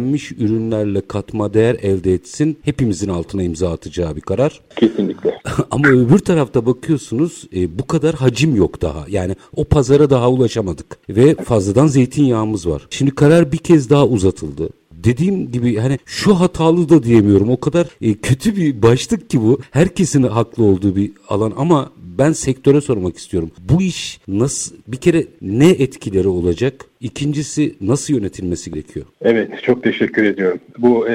şişelenmiş 0.00 0.32
ürünlerle 0.32 1.00
katma 1.00 1.54
değer 1.54 1.74
elde 1.82 2.14
etsin. 2.14 2.58
Hepimizin 2.62 3.08
altına 3.08 3.42
imza 3.42 3.72
atacağı 3.72 4.16
bir 4.16 4.20
karar. 4.20 4.60
Kesinlikle. 4.76 5.38
Ama 5.70 5.88
öbür 5.88 6.18
tarafta 6.18 6.66
bakıyorsunuz 6.66 7.44
e, 7.54 7.78
bu 7.78 7.86
kadar 7.86 8.14
hacim 8.14 8.56
yok 8.56 8.82
daha. 8.82 9.04
Yani 9.08 9.36
o 9.56 9.64
pazara 9.64 10.10
daha 10.10 10.30
ulaşamadık. 10.30 10.98
Ve 11.08 11.34
fazladan 11.34 11.86
zeytinyağımız 11.86 12.68
var. 12.68 12.86
Şimdi 12.90 13.10
karar 13.10 13.52
bir 13.52 13.58
kez 13.58 13.90
daha 13.90 14.06
uzatıldı 14.06 14.70
dediğim 15.04 15.52
gibi 15.52 15.76
hani 15.76 15.98
şu 16.06 16.34
hatalı 16.34 16.88
da 16.88 17.02
diyemiyorum. 17.02 17.50
O 17.50 17.60
kadar 17.60 17.86
e, 18.00 18.14
kötü 18.14 18.56
bir 18.56 18.82
başlık 18.82 19.30
ki 19.30 19.40
bu. 19.40 19.60
Herkesin 19.70 20.22
haklı 20.22 20.64
olduğu 20.64 20.96
bir 20.96 21.12
alan 21.28 21.52
ama 21.56 21.90
ben 22.18 22.32
sektöre 22.32 22.80
sormak 22.80 23.18
istiyorum. 23.18 23.50
Bu 23.58 23.82
iş 23.82 24.20
nasıl 24.28 24.76
bir 24.88 24.96
kere 24.96 25.26
ne 25.42 25.68
etkileri 25.68 26.28
olacak? 26.28 26.89
İkincisi 27.00 27.74
nasıl 27.80 28.14
yönetilmesi 28.14 28.70
gerekiyor? 28.70 29.06
Evet 29.22 29.62
çok 29.62 29.82
teşekkür 29.82 30.24
ediyorum. 30.24 30.60
Bu 30.78 31.08
e, 31.08 31.14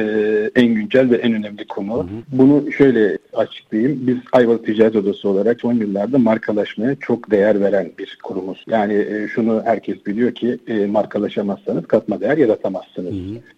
en 0.56 0.68
güncel 0.68 1.12
ve 1.12 1.16
en 1.16 1.34
önemli 1.34 1.68
konu. 1.68 1.98
Hı 1.98 2.02
hı. 2.02 2.08
Bunu 2.32 2.72
şöyle 2.72 3.18
açıklayayım. 3.34 4.08
Biz 4.08 4.18
Ayvalık 4.32 4.66
Ticaret 4.66 4.96
Odası 4.96 5.30
olarak 5.30 5.62
son 5.62 5.74
yıllarda 5.74 6.18
markalaşmaya 6.18 6.96
çok 6.96 7.32
değer 7.32 7.62
veren 7.62 7.92
bir 8.00 8.18
kurumuz. 8.24 8.66
Yani 8.68 8.94
e, 8.94 9.28
şunu 9.28 9.62
herkes 9.66 10.06
biliyor 10.06 10.32
ki 10.32 10.58
e, 10.68 10.86
markalaşamazsanız 10.86 11.88
katma 11.88 12.22
değer 12.22 12.38
yaratamazsınız. 12.38 13.14
Hı 13.14 13.18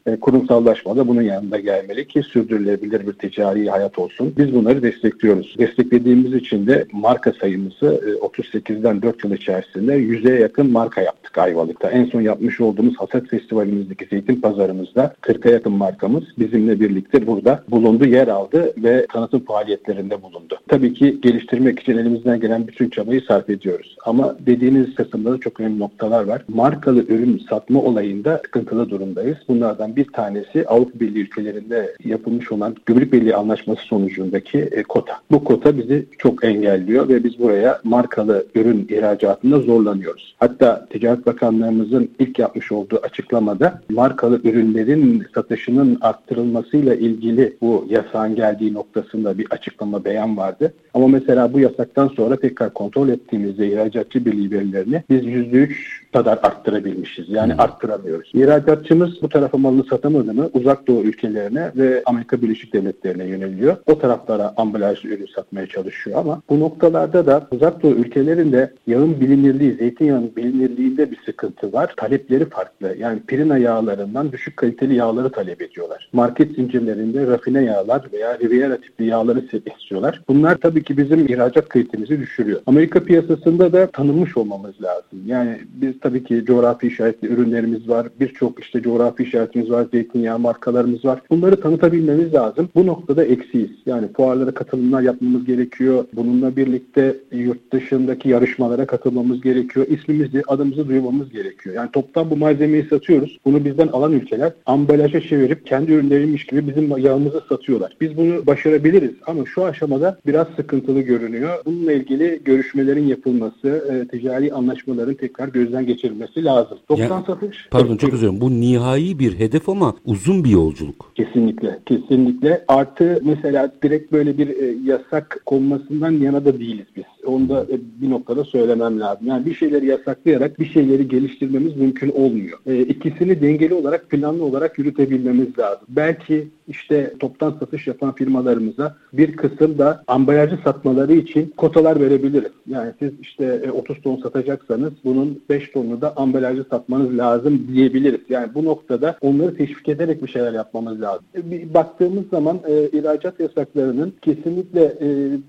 hı. 0.09 0.13
E, 0.13 0.19
kurumsallaşma 0.19 0.95
da 0.97 1.07
bunun 1.07 1.21
yanında 1.21 1.59
gelmeli 1.59 2.07
ki 2.07 2.23
sürdürülebilir 2.23 3.07
bir 3.07 3.13
ticari 3.13 3.69
hayat 3.69 3.99
olsun. 3.99 4.33
Biz 4.37 4.53
bunları 4.53 4.83
destekliyoruz. 4.83 5.55
Desteklediğimiz 5.57 6.33
için 6.33 6.67
de 6.67 6.85
marka 6.91 7.33
sayımızı 7.33 8.19
e, 8.23 8.25
38'den 8.25 9.01
4 9.01 9.23
yıl 9.23 9.31
içerisinde 9.33 9.93
100'e 9.93 10.39
yakın 10.41 10.71
marka 10.71 11.01
yaptık 11.01 11.37
Ayvalık'ta. 11.37 11.89
En 11.89 12.05
son 12.05 12.16
son 12.17 12.21
yapmış 12.21 12.61
olduğumuz 12.61 12.95
hasat 12.97 13.27
festivalimizdeki 13.27 14.05
zeytin 14.05 14.41
pazarımızda 14.41 15.13
40'a 15.21 15.51
yakın 15.51 15.73
markamız 15.73 16.23
bizimle 16.39 16.79
birlikte 16.79 17.27
burada 17.27 17.63
bulundu, 17.69 18.05
yer 18.05 18.27
aldı 18.27 18.73
ve 18.77 19.05
tanıtım 19.13 19.39
faaliyetlerinde 19.39 20.21
bulundu. 20.21 20.57
Tabii 20.67 20.93
ki 20.93 21.21
geliştirmek 21.21 21.79
için 21.79 21.97
elimizden 21.97 22.39
gelen 22.39 22.67
bütün 22.67 22.89
çabayı 22.89 23.21
sarf 23.21 23.49
ediyoruz. 23.49 23.97
Ama 24.05 24.35
dediğiniz 24.45 24.95
kısımda 24.95 25.31
da 25.31 25.37
çok 25.37 25.59
önemli 25.59 25.79
noktalar 25.79 26.23
var. 26.23 26.41
Markalı 26.47 27.03
ürün 27.03 27.41
satma 27.49 27.81
olayında 27.81 28.41
sıkıntılı 28.45 28.89
durumdayız. 28.89 29.37
Bunlardan 29.47 29.95
bir 29.95 30.05
tanesi 30.05 30.67
Avrupa 30.67 30.99
Birliği 30.99 31.21
ülkelerinde 31.21 31.95
yapılmış 32.05 32.51
olan 32.51 32.75
Gümrük 32.85 33.13
Birliği 33.13 33.35
Anlaşması 33.35 33.81
sonucundaki 33.81 34.57
e, 34.59 34.83
kota. 34.83 35.13
Bu 35.31 35.43
kota 35.43 35.77
bizi 35.77 36.05
çok 36.17 36.43
engelliyor 36.43 37.09
ve 37.09 37.23
biz 37.23 37.39
buraya 37.39 37.79
markalı 37.83 38.45
ürün 38.55 38.87
ihracatında 38.89 39.59
zorlanıyoruz. 39.59 40.35
Hatta 40.39 40.85
Ticaret 40.89 41.25
Bakanlığımızın 41.25 42.06
ilk 42.19 42.39
yapmış 42.39 42.71
olduğu 42.71 42.99
açıklamada 43.03 43.81
markalı 43.89 44.41
ürünlerin 44.43 45.25
satışının 45.35 45.97
arttırılmasıyla 46.01 46.95
ilgili 46.95 47.57
bu 47.61 47.85
yasağın 47.89 48.35
geldiği 48.35 48.73
noktasında 48.73 49.37
bir 49.37 49.47
açıklama 49.49 50.05
beyan 50.05 50.37
vardı. 50.37 50.73
Ama 50.97 51.07
mesela 51.07 51.53
bu 51.53 51.59
yasaktan 51.59 52.07
sonra 52.07 52.35
tekrar 52.35 52.73
kontrol 52.73 53.09
ettiğimizde 53.09 53.67
ihracatçı 53.67 54.25
birliği 54.25 54.51
verilerini 54.51 55.03
biz 55.09 55.23
%3 55.23 55.73
kadar 56.13 56.39
arttırabilmişiz. 56.43 57.29
Yani 57.29 57.53
hmm. 57.53 57.59
arttıramıyoruz. 57.59 58.31
İhracatçımız 58.33 59.21
bu 59.21 59.29
tarafa 59.29 59.57
malını 59.57 59.83
satamadı 59.83 60.33
mı 60.33 60.49
uzak 60.53 60.87
doğu 60.87 61.03
ülkelerine 61.03 61.71
ve 61.75 62.03
Amerika 62.05 62.41
Birleşik 62.41 62.73
Devletleri'ne 62.73 63.23
yöneliyor. 63.25 63.77
O 63.87 63.99
taraflara 63.99 64.53
ambalaj 64.57 65.05
ürün 65.05 65.29
satmaya 65.35 65.67
çalışıyor 65.67 66.19
ama 66.19 66.41
bu 66.49 66.59
noktalarda 66.59 67.25
da 67.25 67.47
uzak 67.51 67.83
doğu 67.83 67.91
ülkelerinde 67.91 68.73
yağın 68.87 69.19
bilinirliği, 69.21 69.73
zeytinyağının 69.73 70.35
bilinirliğinde 70.35 71.11
bir 71.11 71.19
sıkıntı 71.25 71.73
var 71.73 71.93
talepleri 71.97 72.45
farklı. 72.49 72.95
Yani 72.99 73.19
pirina 73.27 73.57
yağlarından 73.57 74.31
düşük 74.31 74.57
kaliteli 74.57 74.95
yağları 74.95 75.29
talep 75.29 75.61
ediyorlar. 75.61 76.09
Market 76.13 76.55
zincirlerinde 76.55 77.27
rafine 77.27 77.63
yağlar 77.63 78.07
veya 78.13 78.39
Riviera 78.39 78.77
tipli 78.77 79.05
yağları 79.05 79.43
istiyorlar. 79.75 80.21
Bunlar 80.27 80.55
tabii 80.55 80.83
ki 80.87 80.97
bizim 80.97 81.25
ihracat 81.25 81.69
kalitemizi 81.69 82.19
düşürüyor. 82.19 82.61
Amerika 82.65 83.03
piyasasında 83.03 83.73
da 83.73 83.87
tanınmış 83.87 84.37
olmamız 84.37 84.81
lazım. 84.81 85.19
Yani 85.25 85.57
biz 85.73 85.99
tabii 86.01 86.23
ki 86.23 86.43
coğrafi 86.45 86.87
işaretli 86.87 87.27
ürünlerimiz 87.27 87.89
var. 87.89 88.07
Birçok 88.19 88.59
işte 88.59 88.81
coğrafi 88.81 89.23
işaretimiz 89.23 89.71
var. 89.71 89.87
Zeytinyağı 89.91 90.39
markalarımız 90.39 91.05
var. 91.05 91.21
Bunları 91.29 91.61
tanıtabilmemiz 91.61 92.33
lazım. 92.33 92.69
Bu 92.75 92.85
noktada 92.85 93.23
eksiyiz. 93.25 93.71
Yani 93.85 94.07
fuarlara 94.13 94.51
katılımlar 94.51 95.01
yapmamız 95.01 95.45
gerekiyor. 95.45 96.05
Bununla 96.13 96.55
birlikte 96.55 97.15
yurt 97.31 97.73
dışındaki 97.73 98.29
yarışmalara 98.29 98.85
katılmamız 98.85 99.41
gerekiyor. 99.41 99.87
İsmimizi, 99.89 100.43
adımızı 100.47 100.87
duymamız 100.87 101.29
gerekiyor. 101.29 101.75
Yani 101.75 101.91
toptan 101.91 102.29
bu 102.29 102.37
malzemeyi 102.37 102.83
satıyoruz. 102.89 103.37
Bunu 103.45 103.65
bizden 103.65 103.87
alan 103.87 104.11
ülkeler 104.11 104.51
ambalaja 104.65 105.21
çevirip 105.21 105.65
kendi 105.65 105.91
ürünleriymiş 105.91 106.45
gibi 106.45 106.67
bizim 106.67 106.97
yağımızı 106.97 107.41
satıyorlar. 107.49 107.97
Biz 108.01 108.17
bunu 108.17 108.45
başarabiliriz 108.45 109.11
ama 109.27 109.45
şu 109.45 109.65
aşamada 109.65 110.17
biraz 110.25 110.47
sıkıntılı 110.77 111.01
görünüyor. 111.01 111.65
Bununla 111.65 111.91
ilgili 111.91 112.41
görüşmelerin 112.45 113.07
yapılması, 113.07 113.67
e, 113.67 114.07
ticari 114.07 114.53
anlaşmaların 114.53 115.15
tekrar 115.15 115.47
gözden 115.47 115.85
geçirilmesi 115.85 116.43
lazım. 116.43 116.77
Toptan 116.87 117.05
yani, 117.05 117.25
satış... 117.25 117.67
Pardon 117.71 117.97
çok 117.97 118.13
özür 118.13 118.27
dilerim. 118.27 118.41
Bu 118.41 118.51
nihai 118.51 119.19
bir 119.19 119.39
hedef 119.39 119.69
ama 119.69 119.95
uzun 120.05 120.43
bir 120.43 120.49
yolculuk. 120.49 121.11
Kesinlikle. 121.15 121.79
Kesinlikle. 121.85 122.65
Artı 122.67 123.19
mesela 123.23 123.71
direkt 123.83 124.11
böyle 124.11 124.37
bir 124.37 124.47
e, 124.47 124.75
yasak 124.83 125.41
konmasından 125.45 126.11
yana 126.11 126.45
da 126.45 126.59
değiliz 126.59 126.85
biz. 126.95 127.03
Onu 127.27 127.49
da 127.49 127.65
e, 127.69 127.79
bir 128.01 128.09
noktada 128.09 128.43
söylemem 128.43 128.99
lazım. 128.99 129.27
Yani 129.27 129.45
bir 129.45 129.53
şeyleri 129.53 129.85
yasaklayarak 129.85 130.59
bir 130.59 130.65
şeyleri 130.65 131.07
geliştirmemiz 131.07 131.77
mümkün 131.77 132.09
olmuyor. 132.09 132.59
E, 132.65 132.81
ikisini 132.81 133.41
dengeli 133.41 133.73
olarak, 133.73 134.09
planlı 134.09 134.43
olarak 134.43 134.79
yürütebilmemiz 134.79 135.59
lazım. 135.59 135.87
Belki 135.89 136.47
işte 136.67 137.13
toptan 137.19 137.55
satış 137.59 137.87
yapan 137.87 138.15
firmalarımıza 138.15 138.95
bir 139.13 139.35
kısım 139.35 139.77
da 139.77 140.03
ambalajı 140.07 140.59
satmaları 140.63 141.13
için 141.13 141.53
kotalar 141.57 141.99
verebiliriz. 141.99 142.51
Yani 142.67 142.91
siz 142.99 143.11
işte 143.21 143.71
30 143.71 143.97
e, 143.97 144.01
ton 144.01 144.17
satacaksanız 144.17 144.93
bunun 145.03 145.41
5 145.49 145.71
tonunu 145.71 146.01
da 146.01 146.13
ambalajı 146.17 146.65
satmanız 146.69 147.17
lazım 147.17 147.67
diyebiliriz. 147.73 148.21
Yani 148.29 148.53
bu 148.55 148.65
noktada 148.65 149.17
onları 149.21 149.57
teşvik 149.57 149.89
ederek 149.89 150.23
bir 150.23 150.27
şeyler 150.27 150.53
yapmamız 150.53 151.01
lazım. 151.01 151.25
E, 151.35 151.51
bir 151.51 151.73
baktığımız 151.73 152.29
zaman 152.29 152.59
e, 152.67 152.89
ihracat 152.97 153.39
yasaklarının 153.39 154.13
kesinlikle 154.21 154.83
e, 155.01 155.07